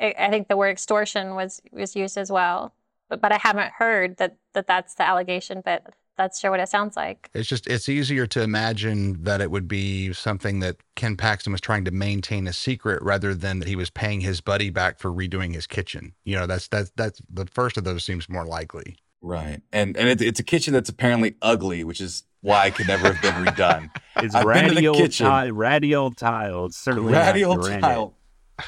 I, 0.00 0.28
think 0.30 0.48
the 0.48 0.56
word 0.56 0.70
extortion 0.70 1.36
was 1.36 1.62
was 1.70 1.94
used 1.94 2.18
as 2.18 2.32
well. 2.32 2.74
But 3.08 3.20
but 3.20 3.30
I 3.30 3.38
haven't 3.38 3.70
heard 3.78 4.16
that, 4.16 4.38
that 4.54 4.66
that's 4.66 4.96
the 4.96 5.06
allegation. 5.06 5.62
But 5.64 5.84
that's 6.16 6.40
sure 6.40 6.50
what 6.50 6.58
it 6.58 6.68
sounds 6.68 6.96
like. 6.96 7.30
It's 7.34 7.48
just 7.48 7.68
it's 7.68 7.88
easier 7.88 8.26
to 8.26 8.42
imagine 8.42 9.22
that 9.22 9.40
it 9.40 9.52
would 9.52 9.68
be 9.68 10.12
something 10.12 10.58
that 10.58 10.78
Ken 10.96 11.16
Paxton 11.16 11.52
was 11.52 11.60
trying 11.60 11.84
to 11.84 11.92
maintain 11.92 12.48
a 12.48 12.52
secret 12.52 13.00
rather 13.00 13.32
than 13.32 13.60
that 13.60 13.68
he 13.68 13.76
was 13.76 13.90
paying 13.90 14.22
his 14.22 14.40
buddy 14.40 14.70
back 14.70 14.98
for 14.98 15.12
redoing 15.12 15.54
his 15.54 15.68
kitchen. 15.68 16.14
You 16.24 16.34
know, 16.34 16.46
that's 16.48 16.66
that's 16.66 16.90
that's 16.96 17.22
the 17.32 17.46
first 17.46 17.76
of 17.76 17.84
those 17.84 18.02
seems 18.02 18.28
more 18.28 18.44
likely. 18.44 18.96
Right. 19.22 19.60
And 19.72 19.96
and 19.96 20.08
it, 20.08 20.20
it's 20.22 20.40
a 20.40 20.44
kitchen 20.44 20.72
that's 20.72 20.88
apparently 20.88 21.34
ugly, 21.42 21.84
which 21.84 22.00
is 22.00 22.22
why 22.42 22.66
it 22.66 22.74
could 22.74 22.86
never 22.88 23.12
have 23.12 23.22
been 23.22 23.34
redone. 23.44 23.90
It's 24.22 24.34
I've 24.34 24.44
been 24.46 24.64
to 24.64 24.70
the 24.70 24.74
radial 24.76 24.94
kitchen. 24.94 25.26
tile, 25.26 25.52
radial 25.52 26.10
tile. 26.10 26.66
It's 26.66 26.78
certainly 26.78 27.12
not 27.12 27.26
Radial 27.34 27.56
tile. 27.58 28.14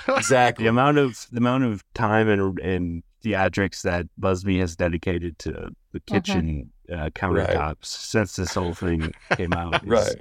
Exactly. 0.09 0.65
The 0.65 0.69
amount 0.71 0.99
of 0.99 1.27
the 1.33 1.39
amount 1.39 1.65
of 1.65 1.83
time 1.95 2.29
and 2.29 2.59
and 2.59 3.03
theatrics 3.25 3.83
that 3.83 4.07
Buzbee 4.21 4.61
has 4.61 4.77
dedicated 4.77 5.39
to 5.41 5.71
the 5.93 6.01
kitchen 6.01 6.71
uh, 6.93 7.11
countertops 7.15 7.87
since 7.87 8.37
this 8.37 8.55
whole 8.55 8.75
thing 8.75 9.13
came 9.37 9.53
out. 9.55 9.75
is- 9.83 9.89
Right. 9.89 10.17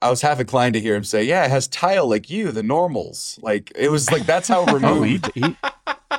I 0.00 0.10
was 0.10 0.22
half 0.22 0.38
inclined 0.38 0.74
to 0.74 0.80
hear 0.80 0.94
him 0.94 1.02
say, 1.02 1.24
"Yeah, 1.24 1.44
it 1.44 1.50
has 1.50 1.66
tile 1.66 2.08
like 2.08 2.30
you, 2.30 2.52
the 2.52 2.62
normals." 2.62 3.36
Like 3.42 3.72
it 3.74 3.90
was 3.90 4.12
like 4.12 4.26
that's 4.26 4.46
how 4.46 4.60
Oh, 4.60 4.66
he, 4.66 4.74
removed 4.74 5.30
he, 5.34 5.56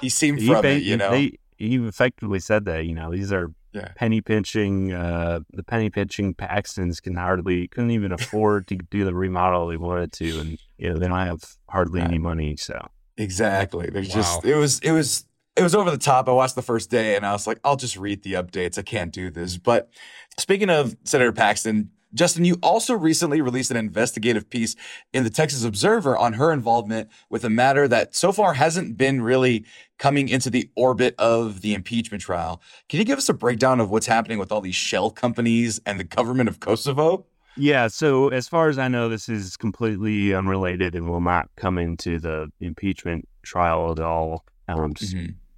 he 0.02 0.10
seemed 0.10 0.40
he, 0.42 0.48
from 0.48 0.64
ba- 0.64 0.72
it. 0.72 0.84
You 0.84 0.98
know. 0.98 1.12
they, 1.12 1.39
he 1.60 1.76
effectively 1.76 2.40
said 2.40 2.66
that. 2.66 2.86
You 2.86 2.96
know, 2.96 3.12
these 3.12 3.32
are 3.32 3.52
Yeah. 3.74 3.90
penny 3.96 4.22
pinching. 4.22 4.94
Uh, 4.94 5.42
the 5.54 5.62
penny 5.64 5.92
pinching 5.92 6.34
Paxtons 6.34 7.00
can 7.02 7.16
hardly 7.16 7.68
couldn't 7.68 7.92
even 7.92 8.12
afford 8.12 8.68
to 8.70 8.76
do 8.76 9.06
the 9.06 9.14
remodel 9.14 9.68
they 9.68 9.78
wanted 9.78 10.12
to, 10.14 10.40
and 10.40 10.58
you 10.80 10.90
know 10.90 10.98
they 10.98 11.08
don't 11.08 11.20
have 11.20 11.44
hardly 11.70 12.02
any 12.02 12.18
money. 12.18 12.56
So 12.58 12.88
Exactly. 13.18 13.90
There's 13.92 14.10
just 14.10 14.44
it 14.46 14.56
was 14.56 14.80
it 14.80 14.92
was 14.92 15.26
it 15.56 15.62
was 15.64 15.76
over 15.76 15.92
the 15.92 15.98
top. 15.98 16.30
I 16.30 16.32
watched 16.32 16.56
the 16.56 16.62
first 16.62 16.90
day 16.90 17.16
and 17.18 17.26
I 17.26 17.34
was 17.34 17.46
like, 17.46 17.60
I'll 17.66 17.76
just 17.76 17.98
read 17.98 18.24
the 18.24 18.34
updates. 18.34 18.78
I 18.78 18.82
can't 18.82 19.12
do 19.12 19.30
this. 19.30 19.58
But 19.58 19.90
speaking 20.38 20.70
of 20.70 20.96
Senator 21.04 21.34
Paxton, 21.34 21.92
Justin, 22.14 22.44
you 22.46 22.58
also 22.64 22.94
recently 22.96 23.42
released 23.42 23.70
an 23.72 23.78
investigative 23.78 24.50
piece 24.50 24.76
in 25.14 25.24
the 25.24 25.30
Texas 25.30 25.64
Observer 25.64 26.18
on 26.18 26.34
her 26.34 26.52
involvement 26.52 27.10
with 27.30 27.44
a 27.44 27.50
matter 27.50 27.88
that 27.88 28.16
so 28.16 28.32
far 28.32 28.54
hasn't 28.56 28.98
been 28.98 29.22
really 29.22 29.64
coming 29.98 30.28
into 30.30 30.50
the 30.50 30.70
orbit 30.76 31.14
of 31.20 31.62
the 31.62 31.74
impeachment 31.74 32.24
trial. 32.24 32.62
Can 32.88 33.00
you 33.00 33.06
give 33.06 33.18
us 33.18 33.30
a 33.30 33.34
breakdown 33.34 33.80
of 33.80 33.92
what's 33.92 34.08
happening 34.08 34.40
with 34.40 34.52
all 34.52 34.62
these 34.62 34.76
shell 34.76 35.12
companies 35.12 35.80
and 35.86 36.00
the 36.00 36.04
government 36.04 36.50
of 36.50 36.60
Kosovo? 36.60 37.26
Yeah, 37.58 37.88
so 37.88 38.30
as 38.30 38.48
far 38.48 38.70
as 38.70 38.80
I 38.80 38.88
know, 38.88 39.10
this 39.10 39.28
is 39.28 39.58
completely 39.58 40.34
unrelated 40.34 40.96
and 40.96 41.10
will 41.10 41.20
not 41.22 41.50
come 41.58 41.78
into 41.78 42.18
the 42.20 42.50
impeachment 42.62 43.28
trial 43.44 43.92
at 43.92 44.00
all. 44.00 44.46
Um, 44.70 44.94
s- 45.00 45.14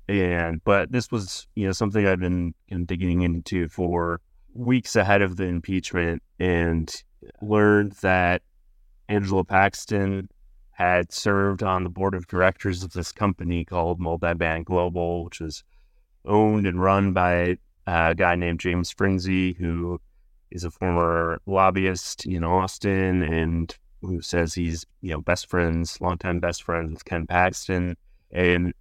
and 0.08 0.64
but 0.64 0.92
this 0.92 1.12
was, 1.12 1.48
you 1.56 1.66
know, 1.68 1.72
something 1.74 2.06
I've 2.06 2.20
been 2.20 2.54
you 2.68 2.80
know, 2.80 2.86
digging 2.86 3.22
into 3.22 3.68
for 3.70 4.20
weeks 4.54 4.96
ahead 4.96 5.22
of 5.22 5.38
the 5.38 5.46
impeachment, 5.46 6.22
and 6.42 7.04
learned 7.44 7.92
that 8.02 8.42
Angela 9.08 9.44
Paxton 9.44 10.28
had 10.72 11.12
served 11.12 11.62
on 11.62 11.84
the 11.84 11.90
board 11.90 12.16
of 12.16 12.26
directors 12.26 12.82
of 12.82 12.94
this 12.94 13.12
company 13.12 13.64
called 13.64 14.00
Multiband 14.00 14.66
Global, 14.66 15.24
which 15.24 15.40
is 15.40 15.64
owned 16.26 16.66
and 16.66 16.82
run 16.82 17.14
by 17.14 17.58
a 17.86 18.16
guy 18.16 18.34
named 18.34 18.60
James 18.60 18.92
Frinzi, 18.92 19.56
who 19.56 20.02
is 20.50 20.64
a 20.64 20.72
former 20.72 21.40
lobbyist 21.46 22.26
in 22.26 22.44
Austin 22.44 23.22
and 23.22 23.78
who 24.02 24.20
says 24.20 24.56
he's, 24.56 24.84
you 25.02 25.12
know, 25.12 25.22
best 25.22 25.48
friends, 25.48 26.02
longtime 26.02 26.40
best 26.40 26.64
friends 26.64 26.92
with 26.92 27.06
Ken 27.06 27.28
Paxton. 27.28 27.96
And 28.32 28.74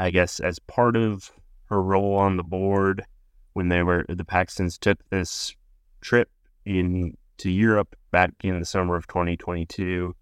I 0.00 0.10
guess 0.10 0.40
as 0.40 0.58
part 0.58 0.96
of 0.96 1.30
her 1.66 1.80
role 1.80 2.16
on 2.16 2.38
the 2.38 2.42
board, 2.42 3.04
when 3.52 3.68
they 3.68 3.84
were 3.84 4.04
the 4.08 4.24
Paxtons 4.24 4.80
took 4.80 4.98
this 5.10 5.54
trip 6.00 6.28
in 6.64 7.16
to 7.38 7.50
Europe 7.50 7.96
back 8.10 8.32
in 8.42 8.58
the 8.58 8.64
summer 8.64 8.96
of 8.96 9.06
2022, 9.06 10.14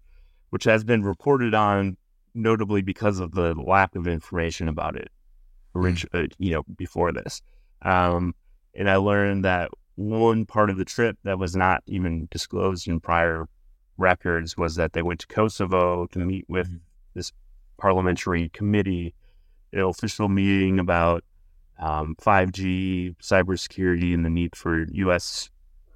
which 0.49 0.63
has 0.63 0.83
been 0.83 1.03
reported 1.03 1.53
on 1.53 1.97
notably 2.33 2.81
because 2.81 3.19
of 3.19 3.31
the 3.33 3.53
lack 3.53 3.95
of 3.95 4.07
information 4.07 4.67
about 4.67 4.95
it, 4.95 5.09
orig- 5.75 6.07
uh, 6.13 6.23
you 6.37 6.51
know, 6.51 6.63
before 6.75 7.11
this. 7.11 7.41
Um, 7.83 8.33
and 8.73 8.89
I 8.89 8.95
learned 8.95 9.45
that 9.45 9.69
one 9.95 10.45
part 10.45 10.69
of 10.69 10.77
the 10.77 10.85
trip 10.85 11.17
that 11.23 11.37
was 11.37 11.55
not 11.55 11.83
even 11.85 12.27
disclosed 12.31 12.87
in 12.87 12.99
prior 12.99 13.47
records 13.97 14.57
was 14.57 14.75
that 14.75 14.93
they 14.93 15.03
went 15.03 15.19
to 15.19 15.27
Kosovo 15.27 16.07
to 16.07 16.19
meet 16.19 16.45
with 16.47 16.67
this 17.13 17.31
parliamentary 17.77 18.49
committee, 18.49 19.13
an 19.71 19.81
official 19.81 20.29
meeting 20.29 20.79
about 20.79 21.23
um, 21.79 22.15
5G, 22.21 23.15
cybersecurity, 23.17 24.13
and 24.13 24.25
the 24.25 24.29
need 24.29 24.55
for 24.55 24.85
U.S. 24.91 25.49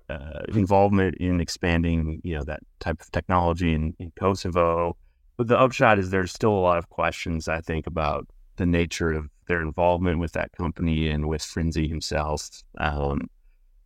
Uh, 0.09 0.39
involvement 0.55 1.15
in 1.15 1.41
expanding, 1.41 2.21
you 2.23 2.33
know, 2.33 2.43
that 2.43 2.61
type 2.79 3.01
of 3.01 3.11
technology 3.11 3.73
in, 3.73 3.93
in 3.99 4.09
Kosovo. 4.17 4.95
But 5.35 5.47
the 5.47 5.59
upshot 5.59 5.99
is 5.99 6.11
there's 6.11 6.31
still 6.31 6.53
a 6.53 6.63
lot 6.63 6.77
of 6.77 6.89
questions, 6.89 7.49
I 7.49 7.59
think, 7.59 7.87
about 7.87 8.25
the 8.55 8.65
nature 8.65 9.11
of 9.11 9.29
their 9.47 9.61
involvement 9.61 10.19
with 10.19 10.31
that 10.31 10.53
company 10.53 11.09
and 11.09 11.27
with 11.27 11.41
Frinzi 11.41 11.89
himself. 11.89 12.49
Um, 12.77 13.29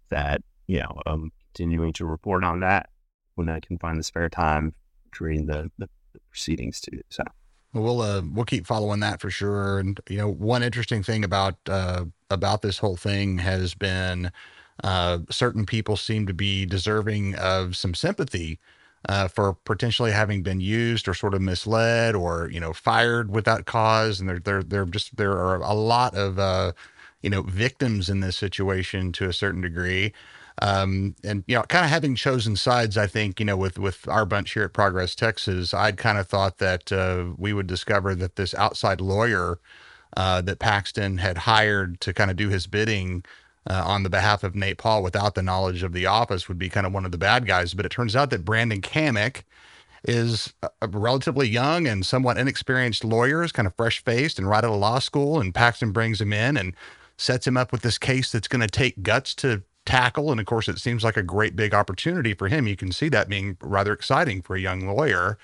that 0.09 0.41
you 0.67 0.79
know, 0.79 1.01
um, 1.05 1.31
continuing 1.53 1.93
to 1.93 2.05
report 2.05 2.43
on 2.43 2.59
that 2.59 2.89
when 3.35 3.49
I 3.49 3.59
can 3.59 3.77
find 3.77 3.97
the 3.99 4.03
spare 4.03 4.29
time 4.29 4.73
during 5.17 5.45
the, 5.45 5.71
the, 5.77 5.89
proceedings 6.29 6.79
too. 6.79 7.01
So 7.09 7.23
Well, 7.73 7.83
we'll 7.83 8.01
uh, 8.01 8.21
we'll 8.33 8.45
keep 8.45 8.65
following 8.65 8.99
that 9.01 9.19
for 9.19 9.29
sure. 9.29 9.79
And 9.79 9.99
you 10.09 10.17
know, 10.17 10.29
one 10.29 10.63
interesting 10.63 11.03
thing 11.03 11.23
about 11.23 11.55
uh, 11.67 12.05
about 12.29 12.61
this 12.61 12.77
whole 12.77 12.95
thing 12.95 13.37
has 13.39 13.73
been 13.73 14.31
uh, 14.83 15.19
certain 15.29 15.65
people 15.65 15.95
seem 15.97 16.27
to 16.27 16.33
be 16.33 16.65
deserving 16.65 17.35
of 17.35 17.75
some 17.75 17.93
sympathy 17.93 18.59
uh, 19.09 19.27
for 19.27 19.53
potentially 19.53 20.11
having 20.11 20.43
been 20.43 20.61
used 20.61 21.07
or 21.07 21.13
sort 21.13 21.33
of 21.33 21.41
misled 21.41 22.15
or 22.15 22.50
you 22.51 22.59
know 22.59 22.73
fired 22.73 23.31
without 23.31 23.65
cause. 23.65 24.19
And 24.19 24.29
there 24.29 24.39
there 24.39 24.63
there 24.63 24.85
just 24.85 25.17
there 25.17 25.33
are 25.33 25.61
a 25.61 25.73
lot 25.73 26.15
of 26.15 26.39
uh, 26.39 26.73
you 27.21 27.29
know 27.29 27.43
victims 27.43 28.09
in 28.09 28.19
this 28.19 28.38
situation 28.38 29.11
to 29.13 29.27
a 29.27 29.33
certain 29.33 29.61
degree. 29.61 30.13
Um, 30.61 31.15
and 31.23 31.43
you 31.47 31.55
know, 31.55 31.63
kind 31.63 31.85
of 31.85 31.89
having 31.89 32.13
chosen 32.15 32.55
sides, 32.55 32.97
I 32.97 33.07
think 33.07 33.39
you 33.39 33.45
know, 33.45 33.57
with 33.57 33.79
with 33.79 34.07
our 34.07 34.25
bunch 34.25 34.53
here 34.53 34.63
at 34.63 34.73
Progress 34.73 35.15
Texas, 35.15 35.73
I'd 35.73 35.97
kind 35.97 36.17
of 36.17 36.27
thought 36.27 36.57
that 36.59 36.91
uh, 36.91 37.33
we 37.38 37.53
would 37.53 37.67
discover 37.67 38.13
that 38.15 38.35
this 38.35 38.53
outside 38.53 39.01
lawyer 39.01 39.59
uh, 40.15 40.41
that 40.41 40.59
Paxton 40.59 41.17
had 41.17 41.39
hired 41.39 42.00
to 42.01 42.13
kind 42.13 42.29
of 42.29 42.38
do 42.38 42.50
his 42.50 42.67
bidding 42.67 43.23
uh, 43.70 43.84
on 43.86 44.03
the 44.03 44.10
behalf 44.10 44.44
of 44.44 44.56
Nate 44.56 44.77
Paul 44.77 45.03
without 45.03 45.36
the 45.36 45.44
knowledge 45.44 45.84
of 45.84 45.94
the 45.94 46.06
office 46.06 46.48
would 46.48 46.58
be 46.58 46.70
kind 46.70 46.86
of 46.86 46.94
one 46.94 47.06
of 47.06 47.12
the 47.12 47.18
bad 47.18 47.46
guys. 47.46 47.74
But 47.74 47.86
it 47.86 47.89
turns 47.89 48.15
out 48.15 48.30
that 48.32 48.46
Brandon 48.46 48.82
Cammack 48.82 49.44
is 50.03 50.53
a 50.82 50.88
relatively 50.88 51.48
young 51.48 51.88
and 51.88 52.06
somewhat 52.06 52.38
inexperienced 52.38 53.03
lawyer, 53.03 53.44
is 53.44 53.51
kind 53.51 53.68
of 53.68 53.75
fresh 53.75 54.03
faced 54.03 54.39
and 54.39 54.50
right 54.50 54.63
out 54.63 54.74
of 54.74 54.80
law 54.80 55.00
school. 55.00 55.39
And 55.39 55.53
Paxton 55.53 55.91
brings 55.91 56.20
him 56.20 56.34
in 56.34 56.58
and 56.58 56.74
sets 57.18 57.46
him 57.46 57.56
up 57.56 57.72
with 57.72 57.84
this 57.84 58.00
case 58.00 58.32
that's 58.32 58.48
going 58.48 58.62
to 58.62 58.68
take 58.68 59.03
guts 59.03 59.36
to 59.36 59.62
tackle. 59.86 60.32
And 60.32 60.39
of 60.39 60.48
course, 60.48 60.68
it 60.68 60.80
seems 60.80 61.03
like 61.03 61.18
a 61.18 61.24
great 61.24 61.56
big 61.56 61.74
opportunity 61.74 62.34
for 62.34 62.48
him. 62.48 62.68
You 62.68 62.75
can 62.75 62.91
see 62.91 63.10
that 63.10 63.30
being 63.30 63.58
rather 63.62 63.94
exciting 63.94 64.41
for 64.41 64.56
a 64.56 64.60
young 64.60 64.88
lawyer. 64.88 65.38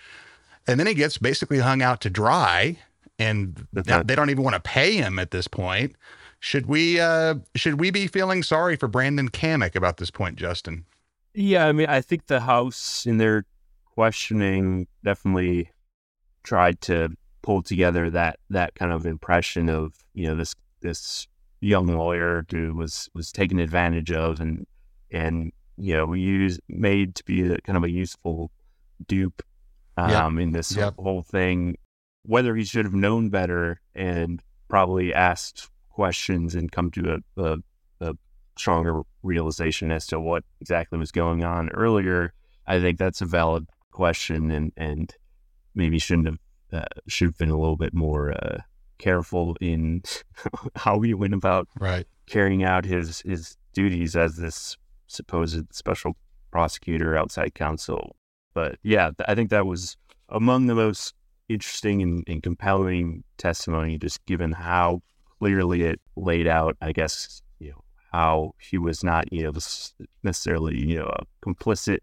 And 0.65 0.79
then 0.79 0.87
he 0.87 0.95
gets 0.95 1.17
basically 1.17 1.59
hung 1.59 1.81
out 1.81 2.01
to 2.01 2.09
dry, 2.09 2.77
and 3.17 3.67
That's 3.71 3.87
now 3.87 3.97
right. 3.97 4.07
they 4.07 4.15
don't 4.15 4.29
even 4.29 4.43
want 4.43 4.55
to 4.55 4.59
pay 4.59 4.93
him 4.93 5.17
at 5.17 5.31
this 5.31 5.47
point. 5.47 5.95
Should 6.39 6.67
we 6.67 6.99
uh 6.99 7.35
should 7.55 7.79
we 7.79 7.91
be 7.91 8.07
feeling 8.07 8.43
sorry 8.43 8.75
for 8.75 8.87
Brandon 8.87 9.29
Cammack 9.29 9.75
about 9.75 9.97
this 9.97 10.11
point, 10.11 10.35
Justin? 10.37 10.85
Yeah, 11.33 11.67
I 11.67 11.71
mean, 11.71 11.87
I 11.87 12.01
think 12.01 12.27
the 12.27 12.41
House 12.41 13.05
in 13.05 13.17
their 13.17 13.45
questioning 13.85 14.87
definitely 15.03 15.71
tried 16.43 16.79
to 16.81 17.09
pull 17.41 17.61
together 17.63 18.09
that 18.11 18.39
that 18.49 18.75
kind 18.75 18.91
of 18.91 19.05
impression 19.05 19.69
of 19.69 19.93
you 20.13 20.27
know 20.27 20.35
this 20.35 20.53
this 20.81 21.27
young 21.59 21.87
lawyer 21.87 22.45
who 22.51 22.73
was 22.75 23.09
was 23.13 23.31
taken 23.31 23.57
advantage 23.59 24.11
of 24.11 24.39
and 24.39 24.67
and 25.11 25.51
you 25.77 25.95
know 25.95 26.13
used 26.13 26.61
made 26.69 27.15
to 27.15 27.23
be 27.25 27.51
a, 27.51 27.57
kind 27.61 27.77
of 27.77 27.83
a 27.83 27.89
useful 27.89 28.51
dupe 29.07 29.41
um, 29.97 30.37
in 30.37 30.51
this 30.51 30.75
Yep. 30.75 30.95
whole 30.99 31.23
thing. 31.23 31.77
Whether 32.23 32.55
he 32.55 32.63
should 32.63 32.85
have 32.85 32.93
known 32.93 33.29
better 33.29 33.81
and 33.95 34.41
probably 34.67 35.13
asked 35.13 35.69
questions 35.97 36.53
and 36.53 36.71
come 36.71 36.91
to 36.91 37.03
a, 37.15 37.41
a, 37.43 37.57
a 38.01 38.13
stronger 38.55 39.01
realization 39.23 39.91
as 39.91 40.05
to 40.05 40.19
what 40.19 40.43
exactly 40.61 40.99
was 40.99 41.11
going 41.11 41.43
on 41.43 41.69
earlier, 41.69 42.33
I 42.67 42.79
think 42.79 42.99
that's 42.99 43.19
a 43.21 43.25
valid 43.25 43.65
question, 43.91 44.51
and 44.51 44.71
and 44.77 45.11
maybe 45.73 45.97
shouldn't 45.97 46.27
have 46.27 46.39
uh, 46.71 46.85
should 47.07 47.29
have 47.29 47.37
been 47.39 47.49
a 47.49 47.57
little 47.57 47.77
bit 47.77 47.93
more 47.95 48.31
uh, 48.31 48.59
careful 48.99 49.55
in 49.59 50.03
how 50.75 51.01
he 51.01 51.13
went 51.15 51.33
about 51.33 51.67
Right. 51.79 52.05
carrying 52.27 52.63
out 52.63 52.85
his 52.85 53.21
his 53.21 53.57
duties 53.73 54.15
as 54.15 54.35
this 54.37 54.77
supposed 55.07 55.73
special 55.73 56.15
prosecutor 56.51 57.17
outside 57.17 57.55
counsel. 57.55 58.15
But 58.53 58.77
yeah, 58.83 59.11
I 59.27 59.33
think 59.35 59.49
that 59.49 59.65
was 59.65 59.97
among 60.29 60.67
the 60.67 60.75
most 60.75 61.15
interesting 61.49 62.01
and, 62.03 62.23
and 62.27 62.43
compelling 62.43 63.23
testimony, 63.37 63.97
just 63.97 64.23
given 64.25 64.51
how 64.51 65.01
clearly 65.39 65.83
it 65.83 65.99
laid 66.15 66.47
out, 66.47 66.77
I 66.81 66.91
guess, 66.91 67.41
you 67.59 67.71
know, 67.71 67.83
how 68.11 68.53
he 68.59 68.77
was 68.77 69.03
not, 69.03 69.31
you 69.31 69.43
know, 69.43 69.51
necessarily, 70.23 70.77
you 70.79 70.99
know, 70.99 71.11
complicit, 71.45 71.99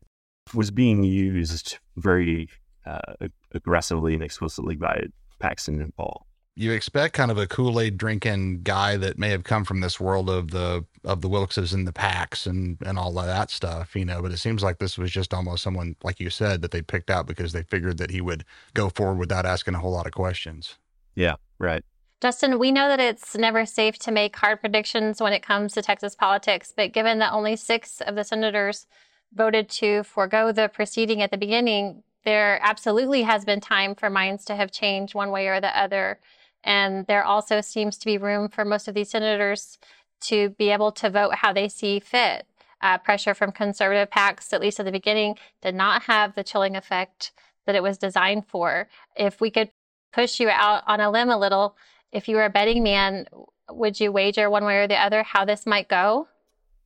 was 0.52 0.70
being 0.70 1.04
used 1.04 1.78
very 1.96 2.48
uh, 2.86 3.28
aggressively 3.52 4.14
and 4.14 4.22
explicitly 4.22 4.76
by 4.76 5.04
Paxton 5.38 5.80
and 5.80 5.94
Paul. 5.96 6.26
You 6.56 6.70
expect 6.70 7.14
kind 7.14 7.32
of 7.32 7.38
a 7.38 7.48
Kool-Aid 7.48 7.98
drinking 7.98 8.62
guy 8.62 8.96
that 8.98 9.18
may 9.18 9.30
have 9.30 9.42
come 9.42 9.64
from 9.64 9.80
this 9.80 9.98
world 9.98 10.30
of 10.30 10.52
the 10.52 10.84
of 11.02 11.20
the 11.20 11.28
Wilkses 11.28 11.72
and 11.72 11.84
the 11.84 11.92
Packs 11.92 12.46
and 12.46 12.78
and 12.86 12.96
all 12.96 13.18
of 13.18 13.26
that 13.26 13.50
stuff, 13.50 13.96
you 13.96 14.04
know, 14.04 14.22
but 14.22 14.30
it 14.30 14.36
seems 14.36 14.62
like 14.62 14.78
this 14.78 14.96
was 14.96 15.10
just 15.10 15.34
almost 15.34 15.64
someone 15.64 15.96
like 16.04 16.20
you 16.20 16.30
said 16.30 16.62
that 16.62 16.70
they 16.70 16.80
picked 16.80 17.10
out 17.10 17.26
because 17.26 17.52
they 17.52 17.64
figured 17.64 17.98
that 17.98 18.12
he 18.12 18.20
would 18.20 18.44
go 18.72 18.88
forward 18.88 19.18
without 19.18 19.46
asking 19.46 19.74
a 19.74 19.80
whole 19.80 19.90
lot 19.90 20.06
of 20.06 20.12
questions. 20.12 20.78
Yeah, 21.16 21.34
right. 21.58 21.84
Justin, 22.20 22.58
we 22.58 22.72
know 22.72 22.88
that 22.88 23.00
it's 23.00 23.36
never 23.36 23.66
safe 23.66 23.98
to 23.98 24.12
make 24.12 24.36
hard 24.36 24.60
predictions 24.60 25.20
when 25.20 25.32
it 25.32 25.42
comes 25.42 25.74
to 25.74 25.82
Texas 25.82 26.14
politics, 26.14 26.72
but 26.74 26.92
given 26.92 27.18
that 27.18 27.32
only 27.32 27.56
six 27.56 28.00
of 28.00 28.14
the 28.14 28.24
senators 28.24 28.86
voted 29.34 29.68
to 29.68 30.02
forego 30.04 30.52
the 30.52 30.68
proceeding 30.68 31.20
at 31.20 31.30
the 31.30 31.36
beginning, 31.36 32.02
there 32.24 32.58
absolutely 32.62 33.22
has 33.22 33.44
been 33.44 33.60
time 33.60 33.94
for 33.94 34.08
minds 34.08 34.44
to 34.46 34.56
have 34.56 34.70
changed 34.70 35.14
one 35.14 35.30
way 35.30 35.48
or 35.48 35.60
the 35.60 35.78
other. 35.78 36.18
And 36.62 37.06
there 37.06 37.24
also 37.24 37.60
seems 37.60 37.98
to 37.98 38.06
be 38.06 38.16
room 38.16 38.48
for 38.48 38.64
most 38.64 38.88
of 38.88 38.94
these 38.94 39.10
senators 39.10 39.78
to 40.22 40.50
be 40.50 40.70
able 40.70 40.92
to 40.92 41.10
vote 41.10 41.34
how 41.36 41.52
they 41.52 41.68
see 41.68 42.00
fit. 42.00 42.46
Uh, 42.80 42.98
pressure 42.98 43.34
from 43.34 43.52
conservative 43.52 44.10
PACs, 44.10 44.52
at 44.52 44.60
least 44.60 44.78
at 44.78 44.84
the 44.84 44.92
beginning, 44.92 45.36
did 45.62 45.74
not 45.74 46.02
have 46.02 46.34
the 46.34 46.44
chilling 46.44 46.76
effect 46.76 47.32
that 47.66 47.74
it 47.74 47.82
was 47.82 47.96
designed 47.96 48.46
for. 48.46 48.88
If 49.16 49.40
we 49.40 49.50
could 49.50 49.70
push 50.12 50.38
you 50.38 50.48
out 50.50 50.82
on 50.86 51.00
a 51.00 51.10
limb 51.10 51.30
a 51.30 51.38
little, 51.38 51.76
if 52.14 52.28
you 52.28 52.36
were 52.36 52.44
a 52.44 52.50
betting 52.50 52.82
man, 52.82 53.26
would 53.70 54.00
you 54.00 54.12
wager 54.12 54.48
one 54.48 54.64
way 54.64 54.78
or 54.78 54.86
the 54.88 54.96
other 54.96 55.22
how 55.22 55.44
this 55.44 55.66
might 55.66 55.88
go? 55.88 56.28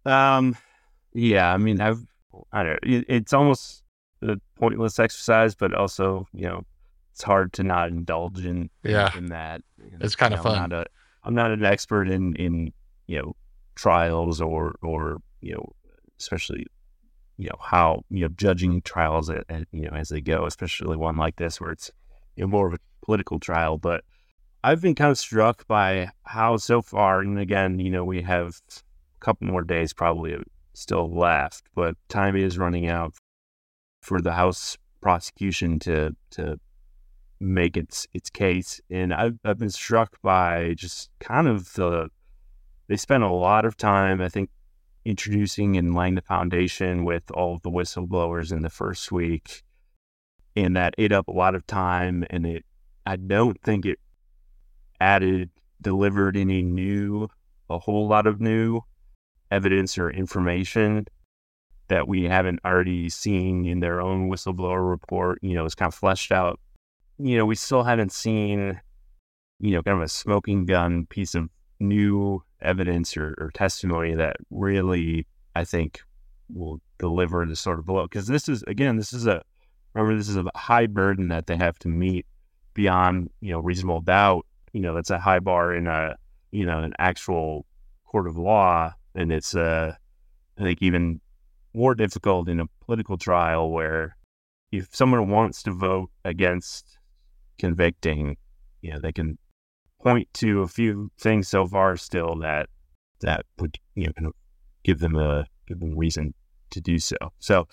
Um, 0.05 0.57
yeah, 1.13 1.53
I 1.53 1.59
mean, 1.59 1.81
I've, 1.81 2.05
I 2.53 2.63
don't 2.65 2.79
it, 2.83 3.05
it's 3.09 3.33
almost 3.33 3.83
a 4.23 4.37
pointless 4.57 4.99
exercise, 4.99 5.55
but 5.55 5.75
also, 5.75 6.27
you 6.33 6.47
know, 6.47 6.63
it's 7.13 7.23
hard 7.23 7.53
to 7.55 7.63
not 7.63 7.91
indulge 7.91 8.45
in, 8.45 8.71
Yeah. 8.83 9.11
in 9.17 9.27
that. 9.27 9.63
You 9.79 9.99
It's 10.01 10.17
kinda 10.17 10.37
know, 10.37 10.43
fun. 10.43 10.55
I'm 10.55 10.71
not, 10.71 10.81
a, 10.81 10.87
I'm 11.25 11.35
not 11.35 11.51
an 11.53 11.65
expert 11.65 12.09
in, 12.09 12.35
in, 12.37 12.73
you 13.07 13.19
know, 13.19 13.37
trials 13.75 14.41
or, 14.41 14.77
or, 14.83 15.19
you 15.41 15.55
know, 15.55 15.73
especially, 16.19 16.67
you 17.37 17.49
know, 17.49 17.59
how, 17.61 18.03
you 18.09 18.23
know, 18.23 18.29
judging 18.37 18.81
trials, 18.83 19.29
at, 19.31 19.45
at, 19.49 19.67
you 19.73 19.83
know, 19.83 19.97
as 19.97 20.09
they 20.09 20.21
go, 20.21 20.47
especially 20.47 20.97
one 20.97 21.17
like 21.17 21.37
this 21.37 21.61
where 21.61 21.71
it's, 21.73 21.91
you 22.37 22.43
know, 22.45 22.49
more 22.49 22.67
of 22.69 22.75
a 22.75 22.79
political 23.05 23.39
trial, 23.39 23.79
but 23.79 24.05
I've 24.63 24.81
been 24.81 24.95
kind 24.95 25.11
of 25.11 25.19
struck 25.19 25.67
by 25.67 26.11
how 26.25 26.57
so 26.57 26.83
far, 26.83 27.21
and 27.21 27.39
again, 27.39 27.79
you 27.79 27.91
know, 27.91 28.05
we 28.05 28.23
have 28.23 28.61
a 28.69 29.25
couple 29.25 29.47
more 29.47 29.63
days 29.63 29.93
probably 29.93 30.37
still 30.75 31.13
left, 31.13 31.65
but 31.75 31.97
time 32.09 32.37
is 32.37 32.59
running 32.59 32.87
out 32.89 33.15
for 34.03 34.21
the 34.21 34.33
House 34.33 34.77
prosecution 35.01 35.79
to 35.81 36.17
to 36.31 36.59
make 37.41 37.77
its 37.77 38.07
its 38.13 38.31
case. 38.31 38.81
And 38.91 39.15
I've 39.15 39.39
I've 39.45 39.59
been 39.59 39.71
struck 39.71 40.21
by 40.23 40.75
just 40.75 41.11
kind 41.21 41.47
of 41.47 41.73
the 41.75 42.09
they 42.89 42.97
spent 42.97 43.23
a 43.23 43.33
lot 43.33 43.65
of 43.65 43.77
time, 43.77 44.21
I 44.21 44.29
think, 44.29 44.51
introducing 45.05 45.77
and 45.77 45.95
laying 45.95 46.15
the 46.17 46.23
foundation 46.23 47.05
with 47.05 47.31
all 47.31 47.55
of 47.55 47.63
the 47.63 47.71
whistleblowers 47.71 48.51
in 48.51 48.63
the 48.63 48.71
first 48.71 49.13
week. 49.13 49.63
And 50.57 50.75
that 50.77 50.95
ate 50.99 51.13
up 51.13 51.29
a 51.29 51.33
lot 51.33 51.55
of 51.55 51.67
time 51.67 52.25
and 52.31 52.45
it 52.45 52.65
I 53.07 53.17
don't 53.17 53.61
think 53.63 53.87
it 53.87 54.01
added 55.01 55.51
delivered 55.81 56.37
any 56.37 56.63
new 56.63 57.29
a 57.71 57.79
whole 57.79 58.09
lot 58.09 58.27
of 58.27 58.41
new 58.41 58.81
evidence 59.51 59.99
or 59.99 60.11
information 60.11 61.07
that 61.89 62.07
we 62.07 62.25
haven't 62.25 62.61
already 62.65 63.09
seen 63.09 63.65
in 63.65 63.81
their 63.81 64.01
own 64.01 64.31
whistleblower 64.31 64.89
report. 64.89 65.39
You 65.43 65.55
know, 65.55 65.65
it's 65.65 65.75
kind 65.75 65.89
of 65.89 65.95
fleshed 65.95 66.33
out. 66.33 66.61
You 67.19 67.37
know, 67.37 67.47
we 67.47 67.55
still 67.55 67.83
haven't 67.83 68.13
seen, 68.13 68.81
you 69.59 69.73
know, 69.73 69.83
kind 69.83 69.97
of 69.97 70.03
a 70.03 70.09
smoking 70.09 70.67
gun 70.67 71.07
piece 71.07 71.35
of 71.35 71.49
new 71.81 72.43
evidence 72.61 73.17
or, 73.17 73.35
or 73.39 73.51
testimony 73.53 74.15
that 74.15 74.37
really, 74.51 75.27
I 75.55 75.65
think, 75.65 76.01
will 76.53 76.81
deliver 76.99 77.45
the 77.47 77.57
sort 77.57 77.79
of 77.79 77.87
blow. 77.87 78.05
Because 78.05 78.27
this 78.27 78.49
is, 78.49 78.63
again, 78.65 78.97
this 78.97 79.13
is 79.13 79.27
a, 79.27 79.43
remember, 79.95 80.17
this 80.17 80.29
is 80.29 80.37
a 80.37 80.45
high 80.55 80.87
burden 80.87 81.29
that 81.29 81.47
they 81.47 81.57
have 81.57 81.79
to 81.81 81.89
meet 81.89 82.27
beyond, 82.75 83.31
you 83.41 83.53
know, 83.53 83.61
reasonable 83.61 84.01
doubt. 84.01 84.47
You 84.73 84.81
know, 84.81 84.95
that's 84.95 85.11
a 85.11 85.19
high 85.19 85.41
bar 85.41 85.75
in 85.75 85.87
a, 85.87 86.17
you 86.51 86.65
know, 86.65 86.81
an 86.81 86.95
actual 86.99 87.67
court 88.05 88.27
of 88.27 88.37
law. 88.37 88.93
And 89.15 89.33
it's, 89.33 89.55
uh, 89.55 89.95
I 90.59 90.63
think, 90.63 90.79
even 90.83 91.21
more 91.75 91.95
difficult 91.95 92.49
in 92.49 92.61
a 92.61 92.67
political 92.85 93.17
trial 93.17 93.71
where 93.71 94.17
if 94.73 94.95
someone 94.95 95.29
wants 95.29 95.63
to 95.65 95.73
vote 95.73 96.11
against 96.25 96.99
convicting, 97.59 98.37
you 98.83 98.93
know, 98.93 99.01
they 99.01 99.13
can 99.13 99.39
point 100.01 100.29
to 100.33 100.63
a 100.63 100.69
few 100.69 101.11
things 101.19 101.49
so 101.49 101.67
far 101.67 101.97
still 101.97 102.37
that 102.37 102.69
that 103.21 103.45
would 103.59 103.77
you 103.95 104.07
know 104.07 104.13
kind 104.13 104.27
of 104.29 104.33
give 104.85 105.01
them 105.01 105.17
a 105.17 105.45
give 105.67 105.81
them 105.81 105.97
reason 105.97 106.33
to 106.71 106.81
do 106.81 106.99
so. 106.99 107.17
So 107.41 107.67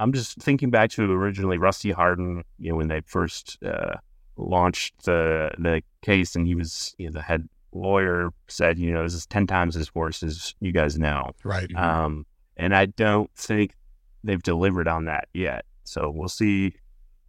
I'm 0.00 0.12
just 0.12 0.38
thinking 0.38 0.70
back 0.70 0.90
to 0.90 1.10
originally 1.10 1.58
Rusty 1.58 1.90
Hardin, 1.90 2.42
you 2.58 2.70
know, 2.70 2.76
when 2.76 2.88
they 2.88 3.00
first 3.06 3.58
uh, 3.64 3.96
launched 4.36 5.04
the 5.04 5.50
the 5.58 5.82
case, 6.02 6.34
and 6.36 6.46
he 6.46 6.54
was 6.54 6.94
you 6.98 7.06
know, 7.06 7.12
the 7.12 7.22
head 7.22 7.48
lawyer 7.72 8.30
said, 8.48 8.78
you 8.78 8.92
know, 8.92 9.02
this 9.02 9.14
is 9.14 9.26
ten 9.26 9.46
times 9.46 9.76
as 9.76 9.94
worse 9.94 10.22
as 10.22 10.54
you 10.60 10.72
guys 10.72 10.98
know. 10.98 11.32
Right. 11.44 11.72
Um, 11.74 12.26
and 12.56 12.74
I 12.74 12.86
don't 12.86 13.30
think 13.34 13.74
they've 14.22 14.42
delivered 14.42 14.88
on 14.88 15.06
that 15.06 15.28
yet. 15.34 15.64
So 15.84 16.10
we'll 16.14 16.28
see. 16.28 16.74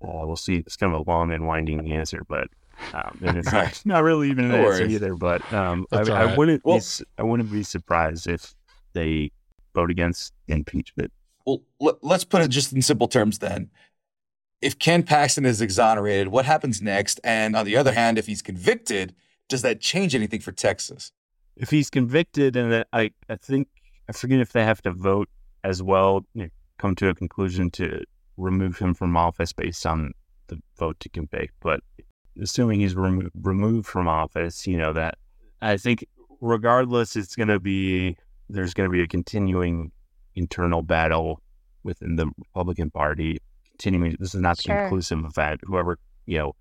Uh, 0.04 0.26
we'll 0.26 0.36
see. 0.36 0.56
It's 0.58 0.76
kind 0.76 0.94
of 0.94 1.06
a 1.06 1.10
long 1.10 1.32
and 1.32 1.48
winding 1.48 1.92
answer, 1.92 2.24
but 2.28 2.48
um, 2.94 3.18
and 3.24 3.38
it's 3.38 3.52
Right. 3.52 3.64
not, 3.66 3.86
not 3.86 4.04
really 4.04 4.30
even 4.30 4.46
an 4.46 4.52
No 4.52 4.58
answer 4.58 4.84
worries. 4.84 4.94
either. 4.94 5.16
But 5.16 5.52
um, 5.54 5.86
I, 5.92 5.98
That's 5.98 6.10
all 6.10 6.16
I 6.18 6.36
wouldn't. 6.36 6.64
Well- 6.66 6.76
be, 6.76 6.80
s- 6.80 7.02
I 7.18 7.24
wouldn't 7.24 7.52
be 7.52 7.64
surprised 7.64 8.28
if 8.28 8.54
they 8.94 9.32
vote 9.74 9.90
against 9.90 10.34
impeachment. 10.48 11.12
Well, 11.46 11.62
let's 12.02 12.24
put 12.24 12.42
it 12.42 12.48
just 12.50 12.74
in 12.74 12.82
simple 12.82 13.08
terms 13.08 13.40
then. 13.40 13.70
If 14.62 14.80
Ken 14.80 15.04
Paxton 15.04 15.46
is 15.46 15.62
exonerated, 15.62 16.30
what 16.30 16.46
happens 16.46 16.82
next? 16.82 17.20
And 17.24 17.56
on 17.56 17.66
the 17.66 17.76
other 17.76 17.94
hand, 17.94 18.18
if 18.18 18.26
he's 18.26 18.42
convicted, 18.42 19.14
does 19.48 19.62
that 19.62 19.82
change 19.82 20.16
anything 20.16 20.40
for 20.40 20.52
Texas? 20.52 21.12
If 21.56 21.70
he's 21.70 21.90
convicted, 21.90 22.56
and 22.56 22.86
I, 22.92 23.12
I 23.30 23.36
think 23.36 23.68
I 24.10 24.12
forget 24.12 24.40
if 24.40 24.54
they 24.54 24.64
have 24.64 24.82
to 24.84 24.92
vote 24.92 25.30
as 25.64 25.82
well, 25.82 26.26
you 26.34 26.44
know, 26.44 26.50
come 26.78 26.96
to 26.96 27.10
a 27.10 27.16
conclusion 27.16 27.70
to 27.72 28.04
remove 28.38 28.78
him 28.78 28.94
from 28.94 29.16
office 29.16 29.54
based 29.54 29.86
on 29.86 30.14
the 30.48 30.60
vote 30.78 31.00
to 31.00 31.10
convict. 31.10 31.54
But 31.62 31.82
assuming 32.42 32.82
he's 32.82 32.96
remo- 32.96 33.30
removed 33.42 33.88
from 33.88 34.08
office, 34.08 34.68
you 34.68 34.78
know 34.78 34.94
that 34.94 35.18
I 35.62 35.78
think 35.78 36.06
regardless, 36.42 37.16
it's 37.16 37.36
going 37.36 37.48
to 37.48 37.60
be 37.60 38.18
there's 38.50 38.74
going 38.74 38.90
to 38.90 38.92
be 38.92 39.02
a 39.02 39.08
continuing 39.08 39.92
internal 40.36 40.82
battle 40.82 41.42
within 41.84 42.16
the 42.16 42.30
Republican 42.38 42.92
Party. 42.92 43.40
Continuing, 43.78 44.16
this 44.20 44.34
is 44.34 44.42
not 44.42 44.58
the 44.58 44.64
Sure. 44.64 44.82
conclusive 44.82 45.24
event. 45.26 45.62
Whoever 45.64 45.98
you 46.26 46.38
know, 46.40 46.56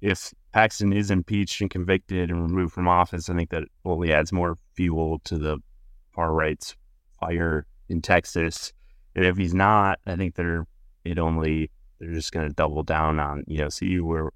if 0.00 0.32
Paxton 0.52 0.92
is 0.92 1.10
impeached 1.10 1.60
and 1.60 1.70
convicted 1.70 2.30
and 2.30 2.42
removed 2.42 2.72
from 2.72 2.88
office, 2.88 3.28
I 3.28 3.34
think 3.34 3.50
that 3.50 3.64
only 3.84 4.12
adds 4.12 4.32
more 4.32 4.56
fuel 4.74 5.20
to 5.24 5.38
the 5.38 5.58
far 6.14 6.32
right's 6.32 6.76
fire 7.20 7.66
in 7.88 8.02
Texas. 8.02 8.72
And 9.14 9.24
if 9.24 9.36
he's 9.36 9.54
not, 9.54 9.98
I 10.06 10.16
think 10.16 10.34
they're 10.34 10.66
it 11.04 11.18
only 11.18 11.70
they're 11.98 12.12
just 12.12 12.32
going 12.32 12.46
to 12.46 12.54
double 12.54 12.82
down 12.82 13.18
on 13.18 13.44
you 13.46 13.58
know, 13.58 13.68
see 13.68 13.98
we're 14.00 14.30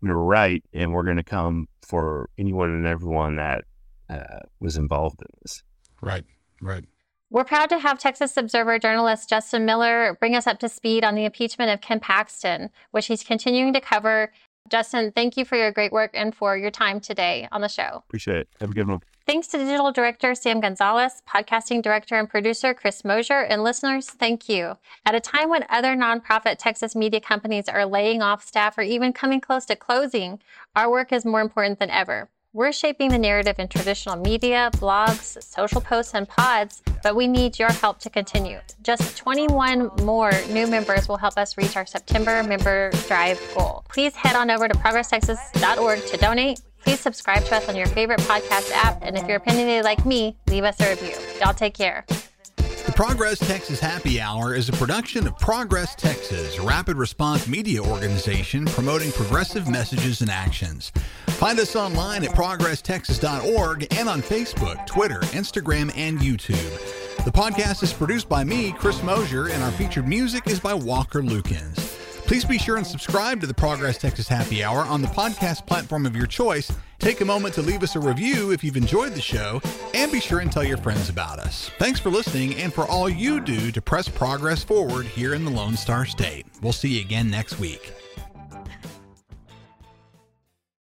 we're 0.00 0.14
right, 0.14 0.62
and 0.72 0.92
we're 0.92 1.02
going 1.02 1.16
to 1.16 1.24
come 1.24 1.66
for 1.82 2.28
anyone 2.36 2.70
and 2.70 2.86
everyone 2.86 3.36
that 3.36 3.64
uh, 4.10 4.40
was 4.60 4.76
involved 4.76 5.20
in 5.22 5.28
this. 5.42 5.62
Right. 6.02 6.24
Right. 6.60 6.84
We're 7.30 7.44
proud 7.44 7.68
to 7.70 7.78
have 7.78 7.98
Texas 7.98 8.36
Observer 8.36 8.78
journalist 8.78 9.28
Justin 9.28 9.64
Miller 9.64 10.16
bring 10.20 10.36
us 10.36 10.46
up 10.46 10.58
to 10.60 10.68
speed 10.68 11.04
on 11.04 11.14
the 11.14 11.24
impeachment 11.24 11.70
of 11.70 11.80
Ken 11.80 11.98
Paxton, 11.98 12.70
which 12.92 13.06
he's 13.06 13.24
continuing 13.24 13.72
to 13.72 13.80
cover. 13.80 14.30
Justin, 14.68 15.10
thank 15.10 15.36
you 15.36 15.44
for 15.44 15.56
your 15.56 15.72
great 15.72 15.92
work 15.92 16.10
and 16.14 16.34
for 16.34 16.56
your 16.56 16.70
time 16.70 17.00
today 17.00 17.48
on 17.50 17.60
the 17.60 17.68
show. 17.68 18.02
Appreciate 18.08 18.36
it. 18.36 18.48
Have 18.60 18.70
a 18.70 18.74
good 18.74 18.88
one. 18.88 19.00
Thanks 19.26 19.48
to 19.48 19.58
digital 19.58 19.90
director 19.90 20.34
Sam 20.34 20.60
Gonzalez, 20.60 21.22
podcasting 21.26 21.82
director 21.82 22.14
and 22.14 22.28
producer 22.28 22.74
Chris 22.74 23.04
Mosier, 23.04 23.40
and 23.40 23.64
listeners, 23.64 24.10
thank 24.10 24.48
you. 24.50 24.76
At 25.06 25.14
a 25.14 25.20
time 25.20 25.48
when 25.48 25.64
other 25.70 25.96
nonprofit 25.96 26.56
Texas 26.58 26.94
media 26.94 27.20
companies 27.20 27.68
are 27.68 27.86
laying 27.86 28.20
off 28.20 28.44
staff 28.44 28.76
or 28.76 28.82
even 28.82 29.14
coming 29.14 29.40
close 29.40 29.64
to 29.66 29.76
closing, 29.76 30.40
our 30.76 30.90
work 30.90 31.10
is 31.10 31.24
more 31.24 31.40
important 31.40 31.78
than 31.78 31.88
ever. 31.88 32.28
We're 32.56 32.70
shaping 32.70 33.10
the 33.10 33.18
narrative 33.18 33.58
in 33.58 33.66
traditional 33.66 34.14
media, 34.14 34.70
blogs, 34.74 35.42
social 35.42 35.80
posts, 35.80 36.14
and 36.14 36.28
pods, 36.28 36.82
but 37.02 37.16
we 37.16 37.26
need 37.26 37.58
your 37.58 37.72
help 37.72 37.98
to 37.98 38.08
continue. 38.08 38.60
Just 38.84 39.16
21 39.16 39.90
more 40.04 40.30
new 40.50 40.68
members 40.68 41.08
will 41.08 41.16
help 41.16 41.36
us 41.36 41.58
reach 41.58 41.76
our 41.76 41.84
September 41.84 42.44
member 42.44 42.92
drive 43.08 43.40
goal. 43.56 43.84
Please 43.88 44.14
head 44.14 44.36
on 44.36 44.52
over 44.52 44.68
to 44.68 44.74
progresstexas.org 44.76 46.06
to 46.06 46.16
donate. 46.18 46.60
Please 46.78 47.00
subscribe 47.00 47.44
to 47.46 47.56
us 47.56 47.68
on 47.68 47.74
your 47.74 47.86
favorite 47.86 48.20
podcast 48.20 48.70
app, 48.70 49.00
and 49.02 49.18
if 49.18 49.26
you're 49.26 49.38
opinionated 49.38 49.84
like 49.84 50.06
me, 50.06 50.36
leave 50.46 50.62
us 50.62 50.80
a 50.80 50.90
review. 50.90 51.16
Y'all 51.40 51.54
take 51.54 51.74
care. 51.74 52.06
Progress 52.94 53.40
Texas 53.40 53.80
Happy 53.80 54.20
Hour 54.20 54.54
is 54.54 54.68
a 54.68 54.72
production 54.72 55.26
of 55.26 55.36
Progress 55.40 55.96
Texas, 55.96 56.58
a 56.58 56.62
rapid 56.62 56.96
response 56.96 57.48
media 57.48 57.82
organization 57.82 58.66
promoting 58.66 59.10
progressive 59.10 59.68
messages 59.68 60.20
and 60.20 60.30
actions. 60.30 60.92
Find 61.26 61.58
us 61.58 61.74
online 61.74 62.22
at 62.22 62.30
progresstexas.org 62.30 63.88
and 63.96 64.08
on 64.08 64.22
Facebook, 64.22 64.86
Twitter, 64.86 65.18
Instagram, 65.32 65.90
and 65.96 66.20
YouTube. 66.20 67.24
The 67.24 67.32
podcast 67.32 67.82
is 67.82 67.92
produced 67.92 68.28
by 68.28 68.44
me, 68.44 68.70
Chris 68.70 69.02
Mosier, 69.02 69.48
and 69.48 69.60
our 69.64 69.72
featured 69.72 70.06
music 70.06 70.46
is 70.46 70.60
by 70.60 70.74
Walker 70.74 71.20
Lukens. 71.20 71.83
Please 72.26 72.44
be 72.44 72.58
sure 72.58 72.76
and 72.76 72.86
subscribe 72.86 73.40
to 73.42 73.46
the 73.46 73.54
Progress 73.54 73.98
Texas 73.98 74.26
Happy 74.26 74.64
Hour 74.64 74.80
on 74.80 75.02
the 75.02 75.08
podcast 75.08 75.66
platform 75.66 76.06
of 76.06 76.16
your 76.16 76.26
choice. 76.26 76.72
Take 76.98 77.20
a 77.20 77.24
moment 77.24 77.54
to 77.54 77.62
leave 77.62 77.82
us 77.82 77.96
a 77.96 78.00
review 78.00 78.50
if 78.50 78.64
you've 78.64 78.78
enjoyed 78.78 79.12
the 79.12 79.20
show, 79.20 79.60
and 79.92 80.10
be 80.10 80.20
sure 80.20 80.40
and 80.40 80.50
tell 80.50 80.64
your 80.64 80.78
friends 80.78 81.10
about 81.10 81.38
us. 81.38 81.70
Thanks 81.78 82.00
for 82.00 82.08
listening 82.08 82.54
and 82.56 82.72
for 82.72 82.86
all 82.86 83.10
you 83.10 83.40
do 83.40 83.70
to 83.70 83.82
press 83.82 84.08
progress 84.08 84.64
forward 84.64 85.04
here 85.04 85.34
in 85.34 85.44
the 85.44 85.50
Lone 85.50 85.76
Star 85.76 86.06
State. 86.06 86.46
We'll 86.62 86.72
see 86.72 86.96
you 86.96 87.02
again 87.02 87.30
next 87.30 87.58
week. 87.58 87.92